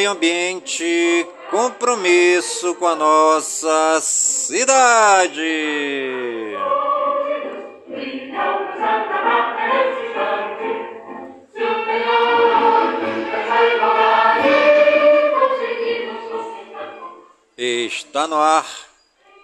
meio 0.00 0.12
ambiente, 0.12 1.28
compromisso 1.50 2.74
com 2.76 2.86
a 2.86 2.94
nossa 2.94 3.98
cidade. 4.00 5.42
Está 17.58 18.26
no 18.26 18.36
ar 18.36 18.64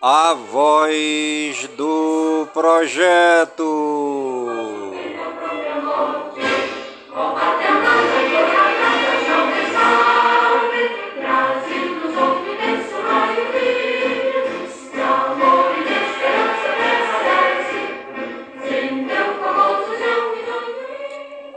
a 0.01 0.33
voz 0.33 1.69
do 1.77 2.49
projeto. 2.55 3.76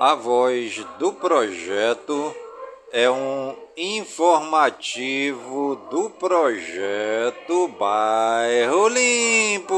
A 0.10 0.16
voz 0.16 0.84
do 0.98 1.14
projeto 1.14 2.36
é 2.92 3.08
um 3.12 3.56
informativo 3.78 5.76
do 5.92 6.10
projeto 6.10 7.68
Bairro 7.78 8.88
Limpo. 8.88 9.76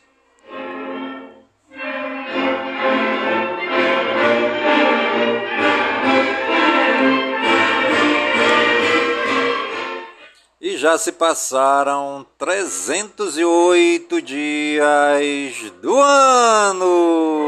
E 10.60 10.76
já 10.76 10.98
se 10.98 11.10
passaram 11.10 12.26
308 12.36 14.20
dias 14.20 15.70
do 15.81 15.98
ano. 15.98 17.47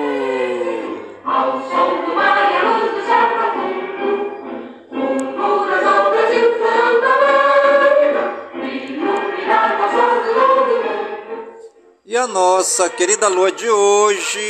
E 12.11 12.17
a 12.17 12.27
nossa 12.27 12.89
querida 12.89 13.29
lua 13.29 13.53
de 13.53 13.69
hoje 13.69 14.41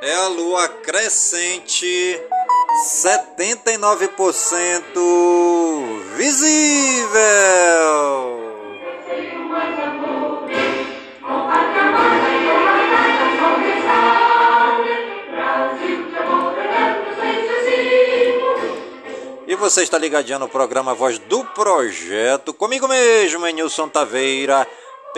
é 0.00 0.14
a 0.14 0.28
lua 0.28 0.66
crescente 0.66 2.18
79% 2.82 4.78
visível. 6.16 7.18
E 19.46 19.54
você 19.56 19.82
está 19.82 19.98
ligadinho 19.98 20.38
no 20.38 20.48
programa 20.48 20.94
Voz 20.94 21.18
do 21.18 21.44
Projeto, 21.44 22.54
comigo 22.54 22.88
mesmo, 22.88 23.46
Nilson 23.48 23.90
Taveira, 23.90 24.66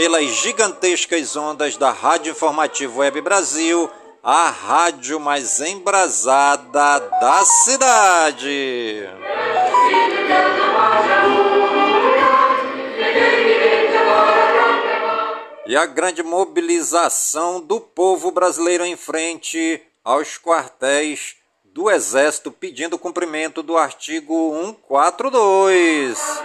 pelas 0.00 0.24
gigantescas 0.28 1.36
ondas 1.36 1.76
da 1.76 1.90
Rádio 1.90 2.30
Informativo 2.30 3.00
Web 3.00 3.20
Brasil, 3.20 3.90
a 4.22 4.48
rádio 4.48 5.20
mais 5.20 5.60
embrasada 5.60 6.98
da 6.98 7.44
cidade. 7.44 9.06
E 15.66 15.76
a 15.76 15.84
grande 15.84 16.22
mobilização 16.22 17.60
do 17.60 17.78
povo 17.78 18.30
brasileiro 18.30 18.86
em 18.86 18.96
frente 18.96 19.82
aos 20.02 20.38
quartéis 20.38 21.36
do 21.62 21.90
Exército 21.90 22.50
pedindo 22.50 22.98
cumprimento 22.98 23.62
do 23.62 23.76
artigo 23.76 24.56
142. 24.64 26.40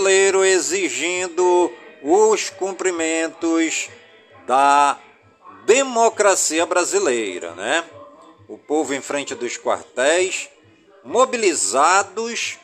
Brasileiro 0.00 0.42
exigindo 0.42 1.70
os 2.02 2.48
cumprimentos 2.48 3.90
da 4.46 4.98
democracia 5.66 6.64
brasileira, 6.64 7.54
né? 7.54 7.84
O 8.48 8.56
povo 8.56 8.94
em 8.94 9.02
frente 9.02 9.34
dos 9.34 9.58
quartéis, 9.58 10.48
mobilizados, 11.04 12.58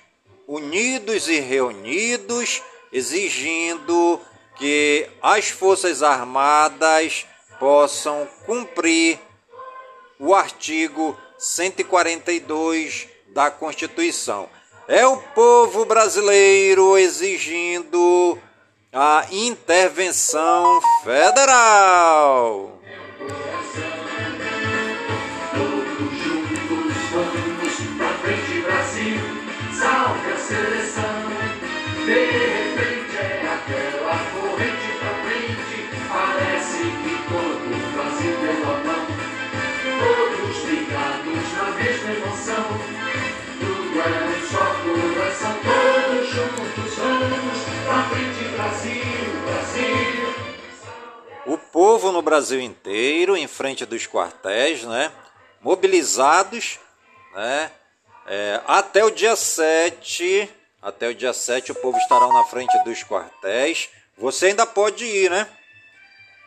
unidos 0.49 1.29
e 1.29 1.39
reunidos, 1.39 2.63
exigindo 2.91 4.19
que 4.57 5.07
as 5.23 5.51
Forças 5.51 6.03
Armadas 6.03 7.27
possam 7.61 8.27
cumprir 8.47 9.21
o 10.19 10.35
artigo 10.35 11.17
142 11.39 13.09
da 13.29 13.51
Constituição. 13.51 14.49
É 14.89 15.05
o 15.05 15.17
povo 15.17 15.85
brasileiro 15.85 16.97
exigindo 16.97 18.39
a 18.93 19.27
intervenção 19.33 20.81
federal. 21.03 22.76
Povo 51.97 52.13
no 52.13 52.21
Brasil 52.21 52.61
inteiro, 52.61 53.39
em 53.39 53.47
frente 53.47 53.87
dos 53.87 54.07
quartéis, 54.07 54.83
né? 54.83 55.11
mobilizados, 55.63 56.79
né? 57.35 57.71
É, 58.27 58.61
até 58.67 59.03
o 59.03 59.11
dia 59.11 59.35
7, 59.35 60.47
até 60.83 61.09
o 61.09 61.15
dia 61.15 61.33
7 61.33 61.73
o 61.73 61.75
povo 61.77 61.97
estará 61.97 62.29
na 62.29 62.45
frente 62.45 62.77
dos 62.85 63.03
quartéis. 63.03 63.89
Você 64.19 64.49
ainda 64.49 64.67
pode 64.67 65.07
ir, 65.07 65.31
né? 65.31 65.49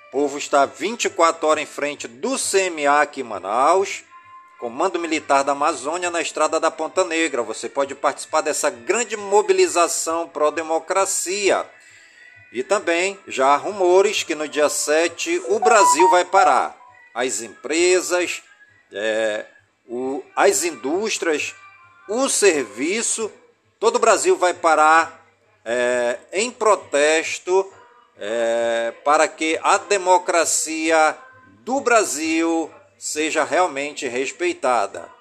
O 0.10 0.12
povo 0.12 0.38
está 0.38 0.68
24 0.68 1.48
horas 1.48 1.64
em 1.64 1.66
frente 1.66 2.08
do 2.08 2.36
CMA 2.38 3.02
aqui 3.02 3.22
em 3.22 3.24
Manaus, 3.24 4.04
Comando 4.60 5.00
Militar 5.00 5.44
da 5.44 5.54
Amazônia 5.54 6.12
na 6.12 6.22
Estrada 6.22 6.60
da 6.60 6.70
Ponta 6.70 7.04
Negra. 7.04 7.42
Você 7.42 7.68
pode 7.68 7.96
participar 7.96 8.42
dessa 8.42 8.70
grande 8.70 9.18
mobilização 9.18 10.28
pró-democracia. 10.28 11.66
E 12.52 12.64
também 12.64 13.20
já 13.28 13.48
há 13.48 13.58
rumores 13.58 14.24
que 14.24 14.34
no 14.34 14.48
dia 14.48 14.70
7 14.70 15.44
o 15.50 15.60
Brasil 15.60 16.10
vai 16.10 16.26
parar. 16.26 16.76
As 17.14 17.42
empresas, 17.42 18.42
é, 18.92 19.46
o, 19.88 20.24
as 20.36 20.64
indústrias, 20.64 21.54
o 22.08 22.28
serviço, 22.28 23.32
todo 23.80 23.98
o 23.98 24.00
Brasil 24.00 24.36
vai 24.36 24.54
parar 24.54 25.24
é, 25.64 26.18
em 26.34 26.50
protesto 26.50 27.72
é, 28.18 28.94
para 29.04 29.28
que 29.28 29.60
a 29.62 29.78
democracia 29.78 31.16
do 31.60 31.80
Brasil 31.80 32.72
seja 32.98 33.44
realmente 33.44 34.08
respeitada. 34.08 35.19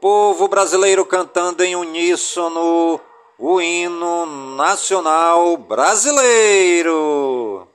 Povo 0.00 0.46
brasileiro 0.46 1.04
cantando 1.04 1.64
em 1.64 1.74
uníssono 1.74 3.00
o 3.36 3.60
hino 3.60 4.26
nacional 4.56 5.56
brasileiro. 5.56 7.66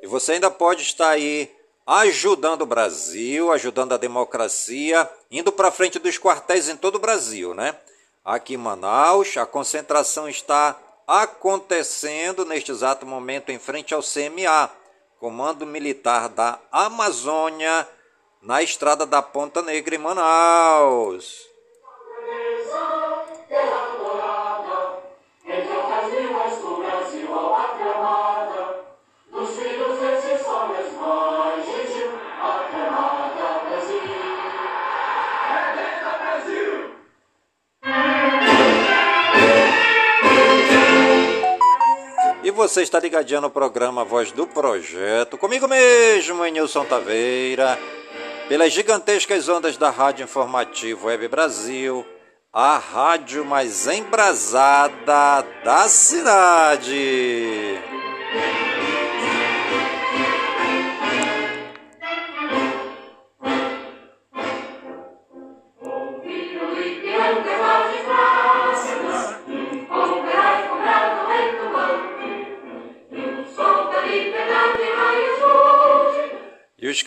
E 0.00 0.06
você 0.06 0.32
ainda 0.32 0.50
pode 0.50 0.82
estar 0.82 1.10
aí 1.10 1.57
ajudando 1.88 2.62
o 2.62 2.66
Brasil, 2.66 3.50
ajudando 3.50 3.94
a 3.94 3.96
democracia, 3.96 5.08
indo 5.30 5.50
para 5.50 5.70
frente 5.70 5.98
dos 5.98 6.18
quartéis 6.18 6.68
em 6.68 6.76
todo 6.76 6.96
o 6.96 6.98
Brasil, 7.00 7.54
né? 7.54 7.74
Aqui 8.22 8.54
em 8.54 8.58
Manaus, 8.58 9.34
a 9.38 9.46
concentração 9.46 10.28
está 10.28 10.78
acontecendo 11.06 12.44
neste 12.44 12.70
exato 12.70 13.06
momento 13.06 13.48
em 13.48 13.58
frente 13.58 13.94
ao 13.94 14.02
CMA, 14.02 14.70
Comando 15.18 15.64
Militar 15.64 16.28
da 16.28 16.60
Amazônia, 16.70 17.88
na 18.42 18.62
estrada 18.62 19.06
da 19.06 19.22
Ponta 19.22 19.62
Negra 19.62 19.94
em 19.94 19.98
Manaus. 19.98 21.47
Você 42.58 42.82
está 42.82 42.98
ligadinho 42.98 43.40
no 43.40 43.48
programa 43.48 44.04
Voz 44.04 44.32
do 44.32 44.44
Projeto, 44.44 45.38
comigo 45.38 45.68
mesmo, 45.68 46.44
Nilson 46.44 46.84
Taveira, 46.84 47.78
pelas 48.48 48.72
gigantescas 48.72 49.48
ondas 49.48 49.76
da 49.76 49.90
Rádio 49.90 50.24
Informativo 50.24 51.06
Web 51.06 51.28
Brasil, 51.28 52.04
a 52.52 52.76
rádio 52.76 53.44
mais 53.44 53.86
embrasada 53.86 55.46
da 55.64 55.88
cidade. 55.88 57.78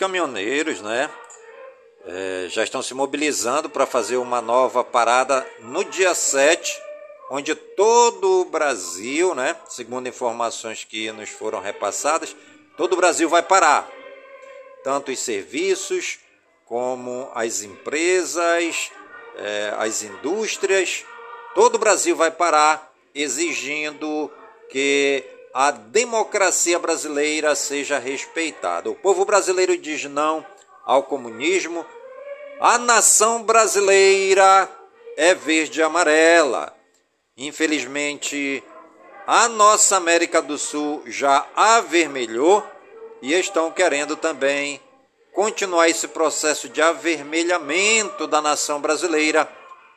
Caminhoneiros, 0.02 0.80
né, 0.80 1.08
eh, 2.04 2.46
já 2.48 2.64
estão 2.64 2.82
se 2.82 2.92
mobilizando 2.92 3.70
para 3.70 3.86
fazer 3.86 4.16
uma 4.16 4.42
nova 4.42 4.82
parada 4.82 5.48
no 5.60 5.84
dia 5.84 6.12
7, 6.12 6.76
onde 7.30 7.54
todo 7.54 8.40
o 8.40 8.44
Brasil, 8.46 9.32
né, 9.32 9.54
segundo 9.68 10.08
informações 10.08 10.82
que 10.82 11.12
nos 11.12 11.30
foram 11.30 11.60
repassadas, 11.60 12.34
todo 12.76 12.94
o 12.94 12.96
Brasil 12.96 13.28
vai 13.28 13.44
parar. 13.44 13.88
Tanto 14.82 15.12
os 15.12 15.20
serviços, 15.20 16.18
como 16.66 17.30
as 17.32 17.62
empresas, 17.62 18.90
eh, 19.36 19.72
as 19.78 20.02
indústrias, 20.02 21.04
todo 21.54 21.76
o 21.76 21.78
Brasil 21.78 22.16
vai 22.16 22.32
parar 22.32 22.92
exigindo 23.14 24.28
que 24.68 25.24
a 25.54 25.70
democracia 25.70 26.78
brasileira 26.78 27.54
seja 27.54 27.98
respeitada. 27.98 28.90
O 28.90 28.94
povo 28.94 29.24
brasileiro 29.24 29.76
diz 29.76 30.04
não 30.04 30.44
ao 30.84 31.02
comunismo. 31.02 31.84
A 32.60 32.78
nação 32.78 33.42
brasileira 33.42 34.70
é 35.16 35.34
verde 35.34 35.80
e 35.80 35.82
amarela. 35.82 36.74
Infelizmente, 37.36 38.62
a 39.26 39.48
nossa 39.48 39.96
América 39.96 40.40
do 40.40 40.56
Sul 40.56 41.02
já 41.06 41.46
avermelhou 41.54 42.66
e 43.20 43.34
estão 43.34 43.70
querendo 43.70 44.16
também 44.16 44.80
continuar 45.34 45.88
esse 45.88 46.08
processo 46.08 46.68
de 46.68 46.80
avermelhamento 46.80 48.26
da 48.26 48.40
nação 48.40 48.80
brasileira. 48.80 49.48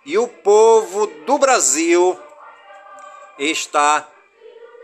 E 0.05 0.17
o 0.17 0.27
povo 0.27 1.07
do 1.25 1.37
Brasil 1.37 2.19
está 3.39 4.07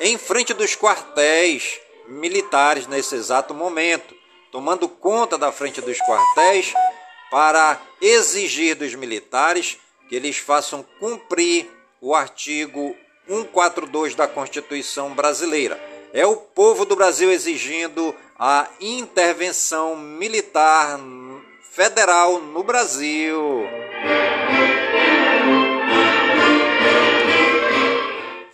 em 0.01 0.17
frente 0.17 0.51
dos 0.51 0.75
quartéis 0.75 1.79
militares 2.07 2.87
nesse 2.87 3.15
exato 3.15 3.53
momento, 3.53 4.15
tomando 4.51 4.89
conta 4.89 5.37
da 5.37 5.51
frente 5.51 5.79
dos 5.79 5.99
quartéis 5.99 6.73
para 7.29 7.79
exigir 8.01 8.75
dos 8.75 8.95
militares 8.95 9.77
que 10.09 10.15
eles 10.15 10.37
façam 10.37 10.83
cumprir 10.99 11.69
o 12.01 12.15
artigo 12.15 12.95
142 13.27 14.15
da 14.15 14.27
Constituição 14.27 15.13
brasileira. 15.13 15.79
É 16.11 16.25
o 16.25 16.35
povo 16.35 16.83
do 16.83 16.95
Brasil 16.95 17.31
exigindo 17.31 18.13
a 18.37 18.67
intervenção 18.81 19.95
militar 19.95 20.99
federal 21.71 22.41
no 22.41 22.63
Brasil. 22.63 23.69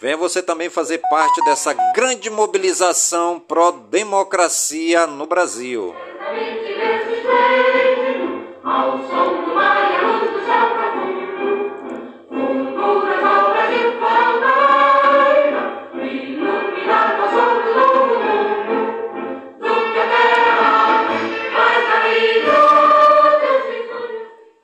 Venha 0.08 0.16
você 0.16 0.42
também 0.42 0.70
fazer 0.70 1.00
parte 1.10 1.44
dessa 1.44 1.74
grande 1.94 2.30
mobilização 2.30 3.42
pró-democracia 3.42 5.06
no 5.06 5.26
Brasil. 5.26 5.94
E. 6.34 6.78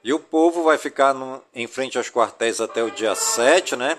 E 0.06 0.14
o 0.14 0.20
povo 0.20 0.64
vai 0.64 0.78
ficar 0.78 1.14
no- 1.14 1.42
em 1.54 1.68
frente 1.68 1.98
aos 1.98 2.10
quartéis 2.10 2.62
até 2.62 2.82
o 2.82 2.90
dia 2.90 3.14
7, 3.14 3.76
né? 3.76 3.98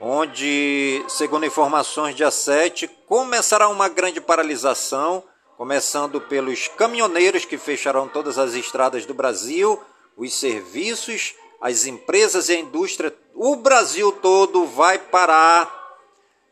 Onde, 0.00 1.04
segundo 1.08 1.46
informações, 1.46 2.16
dia 2.16 2.30
7 2.30 2.88
começará 3.06 3.68
uma 3.68 3.88
grande 3.88 4.20
paralisação, 4.20 5.22
começando 5.56 6.20
pelos 6.20 6.68
caminhoneiros 6.68 7.44
que 7.44 7.56
fecharão 7.56 8.08
todas 8.08 8.36
as 8.36 8.54
estradas 8.54 9.06
do 9.06 9.14
Brasil, 9.14 9.80
os 10.16 10.34
serviços, 10.34 11.34
as 11.60 11.86
empresas 11.86 12.48
e 12.48 12.52
a 12.52 12.58
indústria. 12.58 13.14
O 13.34 13.56
Brasil 13.56 14.10
todo 14.10 14.66
vai 14.66 14.98
parar 14.98 15.72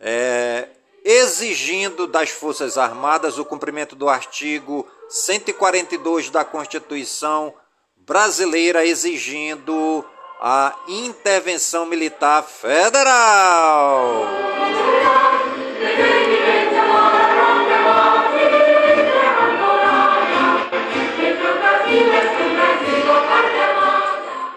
é, 0.00 0.68
exigindo 1.04 2.06
das 2.06 2.30
Forças 2.30 2.78
Armadas 2.78 3.38
o 3.38 3.44
cumprimento 3.44 3.96
do 3.96 4.08
artigo 4.08 4.86
142 5.08 6.30
da 6.30 6.44
Constituição 6.44 7.52
brasileira, 7.96 8.86
exigindo 8.86 10.04
a 10.44 10.74
intervenção 10.88 11.86
militar 11.86 12.42
federal. 12.42 14.26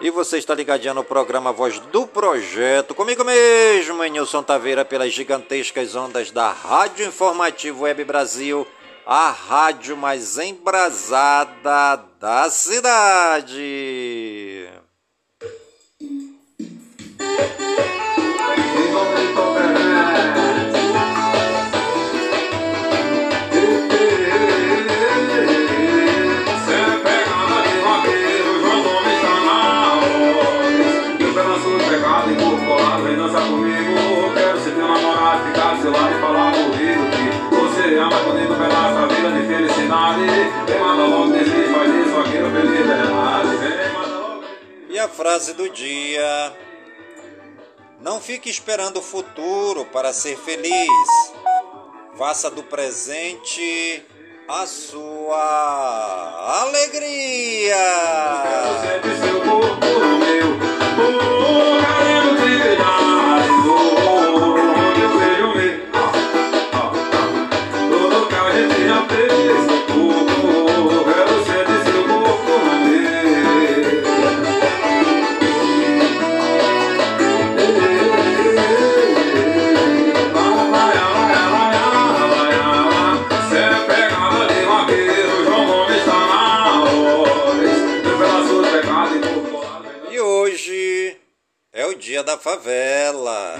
E 0.00 0.10
você 0.10 0.38
está 0.38 0.56
ligadinho 0.56 0.94
no 0.94 1.04
programa 1.04 1.52
Voz 1.52 1.78
do 1.78 2.04
Projeto, 2.04 2.92
comigo 2.92 3.22
mesmo, 3.22 4.02
Nilson 4.02 4.42
Taveira, 4.42 4.84
pelas 4.84 5.12
gigantescas 5.12 5.94
ondas 5.94 6.32
da 6.32 6.50
Rádio 6.50 7.06
Informativo 7.06 7.84
Web 7.84 8.02
Brasil, 8.02 8.66
a 9.06 9.30
rádio 9.30 9.96
mais 9.96 10.36
embrasada 10.36 12.02
da 12.18 12.50
cidade. 12.50 13.56
E 44.96 44.98
a 44.98 45.08
frase 45.08 45.52
do 45.52 45.68
dia: 45.68 46.56
Não 48.06 48.20
fique 48.20 48.48
esperando 48.48 49.00
o 49.00 49.02
futuro 49.02 49.84
para 49.86 50.12
ser 50.12 50.38
feliz. 50.38 51.32
Faça 52.16 52.48
do 52.48 52.62
presente 52.62 54.00
a 54.46 54.64
sua 54.64 56.62
alegria. 56.62 57.76
Felicidade. 92.46 93.56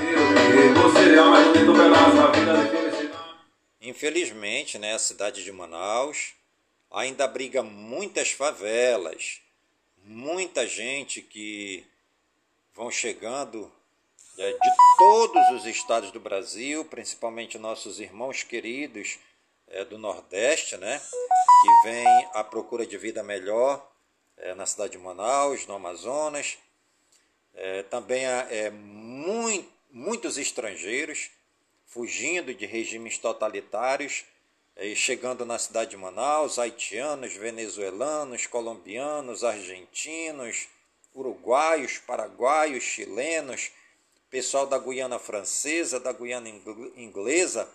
Infelizmente, 3.80 4.78
né, 4.78 4.94
a 4.94 4.98
cidade 5.00 5.42
de 5.42 5.50
Manaus 5.50 6.34
ainda 6.88 7.24
abriga 7.24 7.64
muitas 7.64 8.30
favelas, 8.30 9.40
muita 10.04 10.68
gente 10.68 11.20
que 11.20 11.84
vão 12.76 12.88
chegando 12.88 13.72
é, 14.38 14.52
de 14.52 14.70
todos 14.96 15.50
os 15.50 15.66
estados 15.66 16.12
do 16.12 16.20
Brasil, 16.20 16.84
principalmente 16.84 17.58
nossos 17.58 17.98
irmãos 17.98 18.44
queridos 18.44 19.18
é, 19.66 19.84
do 19.84 19.98
Nordeste, 19.98 20.76
né, 20.76 21.00
que 21.00 21.88
vêm 21.88 22.06
à 22.34 22.44
procura 22.44 22.86
de 22.86 22.96
vida 22.96 23.20
melhor 23.24 23.84
é, 24.36 24.54
na 24.54 24.64
cidade 24.64 24.92
de 24.92 24.98
Manaus, 24.98 25.66
no 25.66 25.74
Amazonas. 25.74 26.56
É, 27.56 27.82
também 27.84 28.26
há 28.26 28.46
é, 28.50 28.70
mui- 28.70 29.66
muitos 29.90 30.36
estrangeiros 30.36 31.30
fugindo 31.86 32.54
de 32.54 32.66
regimes 32.66 33.16
totalitários 33.18 34.24
e 34.76 34.94
chegando 34.94 35.46
na 35.46 35.58
cidade 35.58 35.92
de 35.92 35.96
Manaus, 35.96 36.58
haitianos, 36.58 37.32
venezuelanos, 37.32 38.46
colombianos, 38.46 39.42
argentinos, 39.42 40.68
uruguaios, 41.14 41.96
paraguaios, 41.96 42.84
chilenos, 42.84 43.70
pessoal 44.28 44.66
da 44.66 44.78
Guiana 44.78 45.18
Francesa, 45.18 45.98
da 45.98 46.12
Guiana 46.12 46.50
Ingl- 46.50 46.92
Inglesa, 46.94 47.66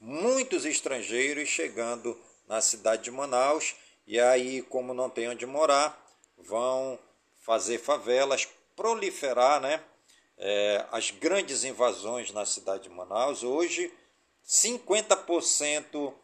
muitos 0.00 0.64
estrangeiros 0.64 1.48
chegando 1.48 2.16
na 2.46 2.60
cidade 2.60 3.02
de 3.02 3.10
Manaus 3.10 3.74
e 4.06 4.20
aí, 4.20 4.62
como 4.62 4.94
não 4.94 5.10
tem 5.10 5.28
onde 5.28 5.44
morar, 5.44 6.00
vão 6.38 6.96
fazer 7.40 7.78
favelas, 7.78 8.46
proliferar, 8.82 9.60
né? 9.60 9.82
É, 10.38 10.86
as 10.92 11.10
grandes 11.10 11.64
invasões 11.64 12.30
na 12.30 12.46
cidade 12.46 12.84
de 12.84 12.88
Manaus. 12.90 13.42
Hoje, 13.42 13.92
50% 14.46 16.14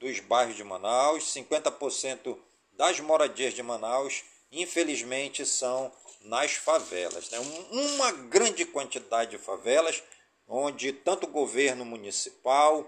dos 0.00 0.18
bairros 0.18 0.56
de 0.56 0.64
Manaus, 0.64 1.22
50% 1.32 2.36
das 2.72 2.98
moradias 2.98 3.54
de 3.54 3.62
Manaus, 3.62 4.24
infelizmente, 4.50 5.46
são 5.46 5.92
nas 6.22 6.52
favelas. 6.54 7.30
Né? 7.30 7.38
Um- 7.38 7.94
Uma 7.94 8.10
grande 8.10 8.64
quantidade 8.64 9.30
de 9.30 9.38
favelas, 9.38 10.02
onde 10.48 10.92
tanto 10.92 11.24
o 11.26 11.30
governo 11.30 11.84
municipal, 11.84 12.84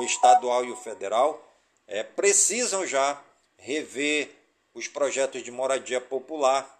o 0.00 0.02
estadual 0.02 0.64
e 0.64 0.72
o 0.72 0.76
federal 0.76 1.40
eh, 1.86 2.02
precisam 2.02 2.84
já 2.84 3.22
rever 3.56 4.28
os 4.74 4.88
projetos 4.88 5.42
de 5.44 5.50
moradia 5.52 6.00
popular 6.00 6.78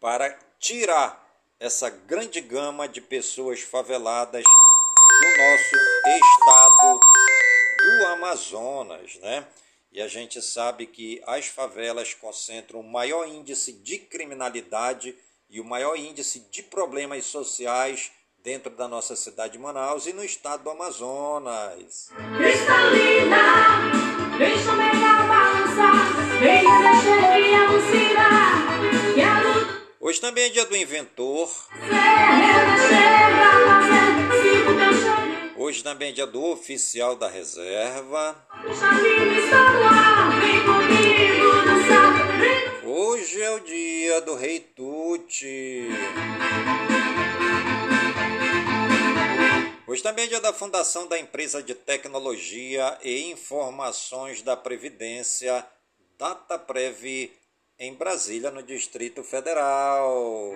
para 0.00 0.38
tirar 0.62 1.20
essa 1.58 1.90
grande 1.90 2.40
gama 2.40 2.88
de 2.88 3.00
pessoas 3.00 3.60
faveladas 3.60 4.44
do 4.44 5.28
nosso 5.36 5.76
estado 6.06 7.00
do 7.78 8.06
Amazonas, 8.06 9.16
né? 9.16 9.44
E 9.90 10.00
a 10.00 10.06
gente 10.06 10.40
sabe 10.40 10.86
que 10.86 11.20
as 11.26 11.46
favelas 11.46 12.14
concentram 12.14 12.80
o 12.80 12.88
maior 12.88 13.26
índice 13.26 13.72
de 13.72 13.98
criminalidade 13.98 15.14
e 15.50 15.60
o 15.60 15.64
maior 15.64 15.96
índice 15.96 16.38
de 16.50 16.62
problemas 16.62 17.26
sociais 17.26 18.12
dentro 18.42 18.70
da 18.70 18.88
nossa 18.88 19.16
cidade 19.16 19.54
de 19.54 19.58
Manaus 19.58 20.06
e 20.06 20.12
no 20.12 20.24
estado 20.24 20.62
do 20.62 20.70
Amazonas. 20.70 22.08
Cristalina, 22.38 23.90
deixa 24.38 24.72
Hoje 30.04 30.20
também 30.20 30.46
é 30.46 30.48
dia 30.48 30.66
do 30.66 30.76
inventor, 30.76 31.48
hoje 35.56 35.84
também 35.84 36.08
é 36.08 36.12
dia 36.12 36.26
do 36.26 36.44
oficial 36.44 37.14
da 37.14 37.28
reserva, 37.28 38.36
hoje 42.82 43.40
é 43.40 43.50
o 43.52 43.60
dia 43.60 44.20
do 44.22 44.34
Rei 44.34 44.58
Tuti. 44.58 45.86
Hoje 49.86 50.02
também 50.02 50.24
é 50.24 50.28
dia 50.28 50.40
da 50.40 50.52
fundação 50.52 51.06
da 51.06 51.16
empresa 51.16 51.62
de 51.62 51.76
tecnologia 51.76 52.98
e 53.04 53.30
informações 53.30 54.42
da 54.42 54.56
Previdência, 54.56 55.64
Dataprev, 56.18 57.30
em 57.82 57.92
Brasília, 57.94 58.52
no 58.52 58.62
Distrito 58.62 59.24
Federal. 59.24 60.54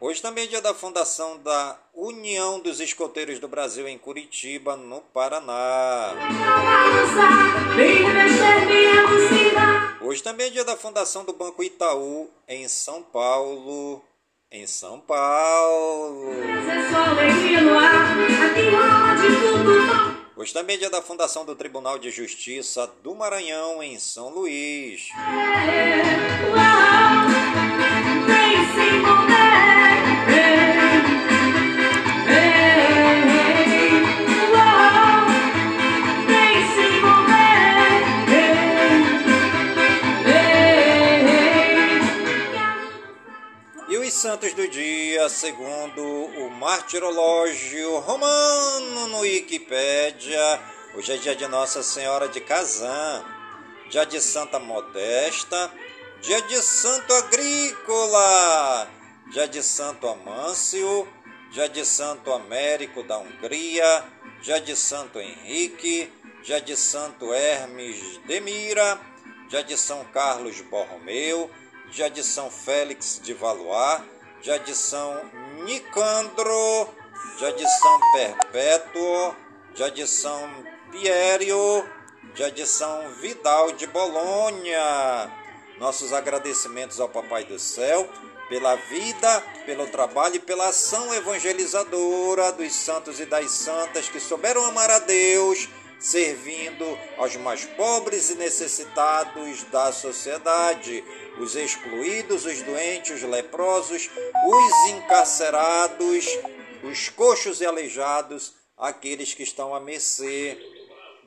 Hoje 0.00 0.22
também 0.22 0.44
é 0.44 0.46
dia 0.46 0.62
da 0.62 0.72
fundação 0.72 1.36
da 1.38 1.76
União 1.92 2.60
dos 2.60 2.78
Escoteiros 2.78 3.40
do 3.40 3.48
Brasil, 3.48 3.88
em 3.88 3.98
Curitiba, 3.98 4.76
no 4.76 5.00
Paraná. 5.00 6.14
Hoje 10.00 10.22
também 10.22 10.46
é 10.46 10.50
dia 10.50 10.64
da 10.64 10.76
fundação 10.76 11.24
do 11.24 11.32
Banco 11.32 11.64
Itaú, 11.64 12.30
em 12.46 12.68
São 12.68 13.02
Paulo. 13.02 14.00
Em 14.48 14.64
São 14.64 15.00
Paulo. 15.00 16.30
É. 20.36 20.40
Hoje 20.40 20.52
também 20.52 20.76
é 20.76 20.78
dia 20.78 20.90
da 20.90 21.00
fundação 21.00 21.44
do 21.44 21.56
Tribunal 21.56 21.98
de 21.98 22.10
Justiça 22.10 22.90
do 23.02 23.14
Maranhão, 23.14 23.82
em 23.82 23.98
São 23.98 24.28
Luís. 24.28 25.08
Santos 44.26 44.54
do 44.54 44.66
dia, 44.66 45.28
segundo 45.28 46.02
o 46.02 46.50
martirológio 46.50 48.00
romano 48.00 49.06
no 49.06 49.20
Wikipédia, 49.20 50.60
hoje 50.96 51.12
é 51.12 51.16
dia 51.16 51.36
de 51.36 51.46
Nossa 51.46 51.80
Senhora 51.80 52.26
de 52.26 52.40
Kazan, 52.40 53.24
dia 53.88 54.04
de 54.04 54.20
Santa 54.20 54.58
Modesta, 54.58 55.70
dia 56.20 56.42
de 56.42 56.56
Santo 56.60 57.14
Agrícola, 57.14 58.88
dia 59.30 59.46
de 59.46 59.62
Santo 59.62 60.08
Amâncio, 60.08 61.06
dia 61.52 61.68
de 61.68 61.84
Santo 61.84 62.32
Américo 62.32 63.04
da 63.04 63.18
Hungria, 63.18 64.04
dia 64.42 64.60
de 64.60 64.74
Santo 64.74 65.20
Henrique, 65.20 66.12
dia 66.42 66.60
de 66.60 66.76
Santo 66.76 67.32
Hermes 67.32 68.18
de 68.26 68.40
Mira, 68.40 69.00
dia 69.48 69.62
de 69.62 69.76
São 69.76 70.04
Carlos 70.06 70.60
Borromeu, 70.62 71.48
dia 71.92 72.10
de 72.10 72.24
São 72.24 72.50
Félix 72.50 73.20
de 73.22 73.32
Valois, 73.32 74.02
de 74.60 74.76
São 74.76 75.28
Nicandro, 75.64 76.88
de 77.50 77.68
São 77.68 78.00
Perpétuo, 78.12 79.34
de 79.90 80.06
Piério, 80.92 81.84
dia 82.32 82.48
de 82.52 82.64
São 82.64 83.10
Vidal 83.14 83.72
de 83.72 83.88
Bolonha. 83.88 85.32
Nossos 85.80 86.12
agradecimentos 86.12 87.00
ao 87.00 87.08
Papai 87.08 87.42
do 87.42 87.58
Céu 87.58 88.08
pela 88.48 88.76
vida, 88.76 89.42
pelo 89.66 89.88
trabalho 89.88 90.36
e 90.36 90.38
pela 90.38 90.68
ação 90.68 91.12
evangelizadora 91.12 92.52
dos 92.52 92.72
santos 92.72 93.18
e 93.18 93.26
das 93.26 93.50
santas 93.50 94.08
que 94.08 94.20
souberam 94.20 94.64
amar 94.64 94.88
a 94.92 95.00
Deus, 95.00 95.68
servindo 95.98 96.98
aos 97.16 97.36
mais 97.36 97.64
pobres 97.64 98.30
e 98.30 98.34
necessitados 98.34 99.64
da 99.64 99.92
sociedade, 99.92 101.02
os 101.38 101.56
excluídos, 101.56 102.44
os 102.44 102.62
doentes, 102.62 103.22
os 103.22 103.22
leprosos, 103.22 104.10
os 104.46 104.90
encarcerados, 104.90 106.26
os 106.82 107.08
coxos 107.08 107.60
e 107.60 107.66
aleijados, 107.66 108.54
aqueles 108.76 109.34
que 109.34 109.42
estão 109.42 109.74
à 109.74 109.80
mercê 109.80 110.58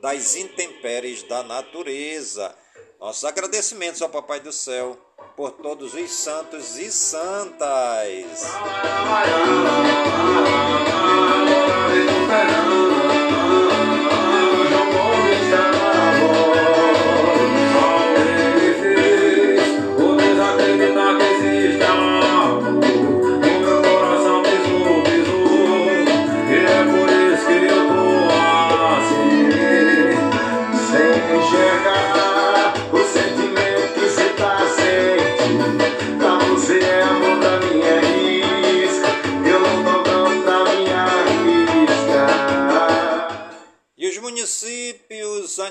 das 0.01 0.35
intempéries 0.35 1.23
da 1.23 1.43
natureza. 1.43 2.55
Nossos 2.99 3.25
agradecimentos 3.25 4.01
ao 4.01 4.09
Papai 4.09 4.39
do 4.39 4.51
Céu 4.51 4.97
por 5.35 5.51
todos 5.51 5.93
os 5.93 6.11
santos 6.11 6.77
e 6.77 6.91
santas. 6.91 8.43
있어 15.49 15.78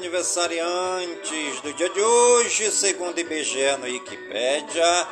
aniversariantes 0.09 1.61
do 1.61 1.71
dia 1.75 1.91
de 1.91 2.01
hoje, 2.01 2.71
segundo 2.71 3.19
IBGE 3.19 3.77
no 3.79 3.85
Wikipédia, 3.85 5.07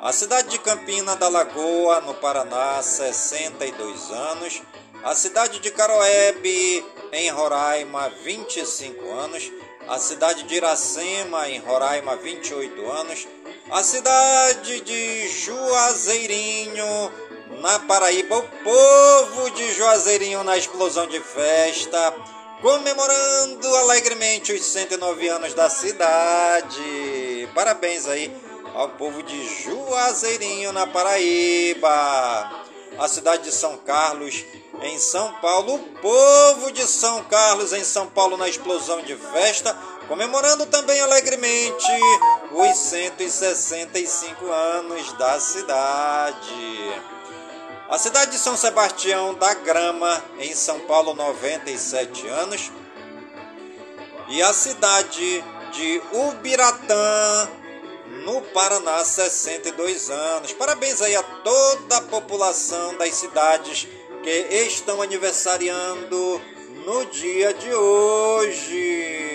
a 0.00 0.12
cidade 0.12 0.48
de 0.48 0.58
Campina 0.58 1.14
da 1.14 1.28
Lagoa, 1.28 2.00
no 2.00 2.12
Paraná, 2.14 2.82
62 2.82 4.10
anos. 4.10 4.62
A 5.04 5.14
cidade 5.14 5.60
de 5.60 5.70
Caroebe, 5.70 6.84
em 7.12 7.30
Roraima, 7.30 8.10
25 8.24 9.12
anos. 9.12 9.52
A 9.86 9.98
cidade 10.00 10.42
de 10.42 10.56
Iracema, 10.56 11.48
em 11.48 11.60
Roraima, 11.60 12.16
28 12.16 12.90
anos. 12.90 13.28
A 13.70 13.82
cidade 13.84 14.80
de 14.80 15.28
Juazeirinho, 15.28 17.12
na 17.60 17.78
Paraíba, 17.78 18.38
o 18.38 18.42
povo 18.42 19.50
de 19.52 19.72
Juazeirinho 19.72 20.42
na 20.42 20.56
explosão 20.56 21.06
de 21.06 21.20
festa, 21.20 22.12
comemorando 22.60 23.76
alegremente 23.76 24.52
os 24.52 24.64
109 24.64 25.28
anos 25.28 25.54
da 25.54 25.68
cidade. 25.68 27.48
Parabéns 27.54 28.06
aí 28.08 28.34
ao 28.74 28.90
povo 28.90 29.22
de 29.22 29.62
Juazeirinho 29.62 30.72
na 30.72 30.86
Paraíba. 30.86 32.64
A 32.98 33.08
cidade 33.08 33.44
de 33.44 33.52
São 33.52 33.76
Carlos, 33.76 34.42
em 34.82 34.98
São 34.98 35.30
Paulo, 35.34 35.74
o 35.74 35.78
povo 36.00 36.72
de 36.72 36.86
São 36.86 37.22
Carlos 37.24 37.74
em 37.74 37.84
São 37.84 38.06
Paulo 38.06 38.38
na 38.38 38.48
explosão 38.48 39.02
de 39.02 39.14
festa, 39.14 39.76
comemorando 40.08 40.64
também 40.64 40.98
alegremente 41.02 41.92
os 42.52 42.76
165 42.76 44.46
anos 44.46 45.12
da 45.14 45.38
cidade. 45.38 47.15
A 47.88 47.98
cidade 47.98 48.32
de 48.32 48.38
São 48.38 48.56
Sebastião 48.56 49.32
da 49.34 49.54
Grama, 49.54 50.24
em 50.40 50.52
São 50.56 50.80
Paulo, 50.80 51.14
97 51.14 52.26
anos. 52.26 52.72
E 54.28 54.42
a 54.42 54.52
cidade 54.52 55.44
de 55.72 56.02
Ubiratã, 56.12 57.48
no 58.24 58.42
Paraná, 58.42 59.04
62 59.04 60.10
anos. 60.10 60.52
Parabéns 60.52 61.00
aí 61.00 61.14
a 61.14 61.22
toda 61.22 61.98
a 61.98 62.02
população 62.02 62.96
das 62.96 63.14
cidades 63.14 63.86
que 64.24 64.30
estão 64.30 65.00
aniversariando 65.00 66.42
no 66.84 67.06
dia 67.06 67.54
de 67.54 67.72
hoje. 67.72 69.25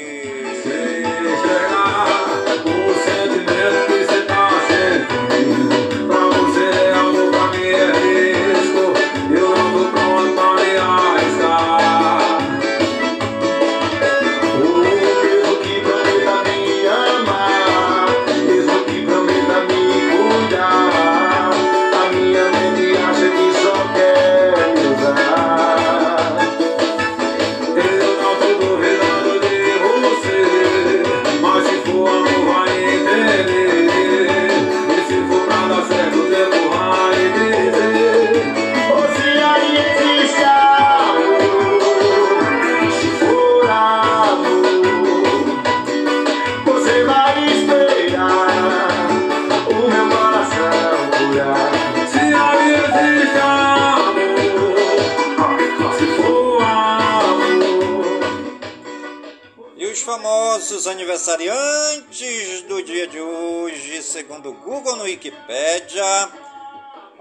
Aniversariantes 61.11 62.61
do 62.69 62.81
dia 62.81 63.05
de 63.05 63.19
hoje, 63.19 64.01
segundo 64.01 64.49
o 64.49 64.53
Google 64.53 64.95
no 64.95 65.03
Wikipédia, 65.03 66.05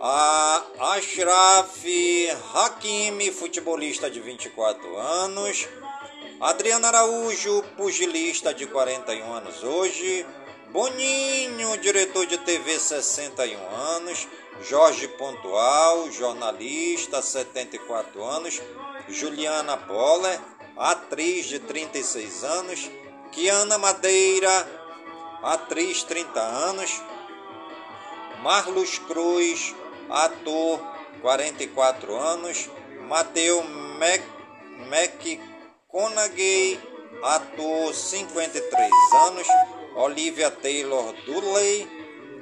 a 0.01 0.63
Ashraf 0.95 1.85
Hakimi, 2.55 3.33
futebolista 3.33 4.09
de 4.09 4.21
24 4.21 4.97
anos, 4.97 5.67
Adriana 6.41 6.87
Araújo, 6.87 7.65
pugilista 7.77 8.55
de 8.55 8.65
41 8.67 9.33
anos 9.33 9.65
hoje, 9.65 10.25
Boninho, 10.71 11.77
diretor 11.79 12.27
de 12.27 12.39
TV, 12.39 12.79
61 12.79 13.59
anos, 13.97 14.29
Jorge 14.69 15.09
Pontual, 15.09 16.13
jornalista, 16.13 17.21
74 17.21 18.25
anos, 18.25 18.63
Juliana 19.09 19.75
Boller, 19.75 20.41
atriz 20.77 21.47
de 21.47 21.59
36 21.59 22.45
anos, 22.45 22.89
Kiana 23.33 23.79
Madeira, 23.79 24.69
atriz 25.43 26.03
30 26.03 26.41
anos, 26.41 27.01
Marlos 28.43 28.99
Cruz, 28.99 29.75
ator 30.09 30.81
44 31.23 32.17
anos, 32.17 32.69
Mateu 33.09 33.63
McConaughey, 34.89 36.81
ator 37.23 37.95
53 37.95 38.91
anos, 39.29 39.47
Olivia 39.95 40.51
Taylor 40.51 41.15
Dudley, 41.25 41.87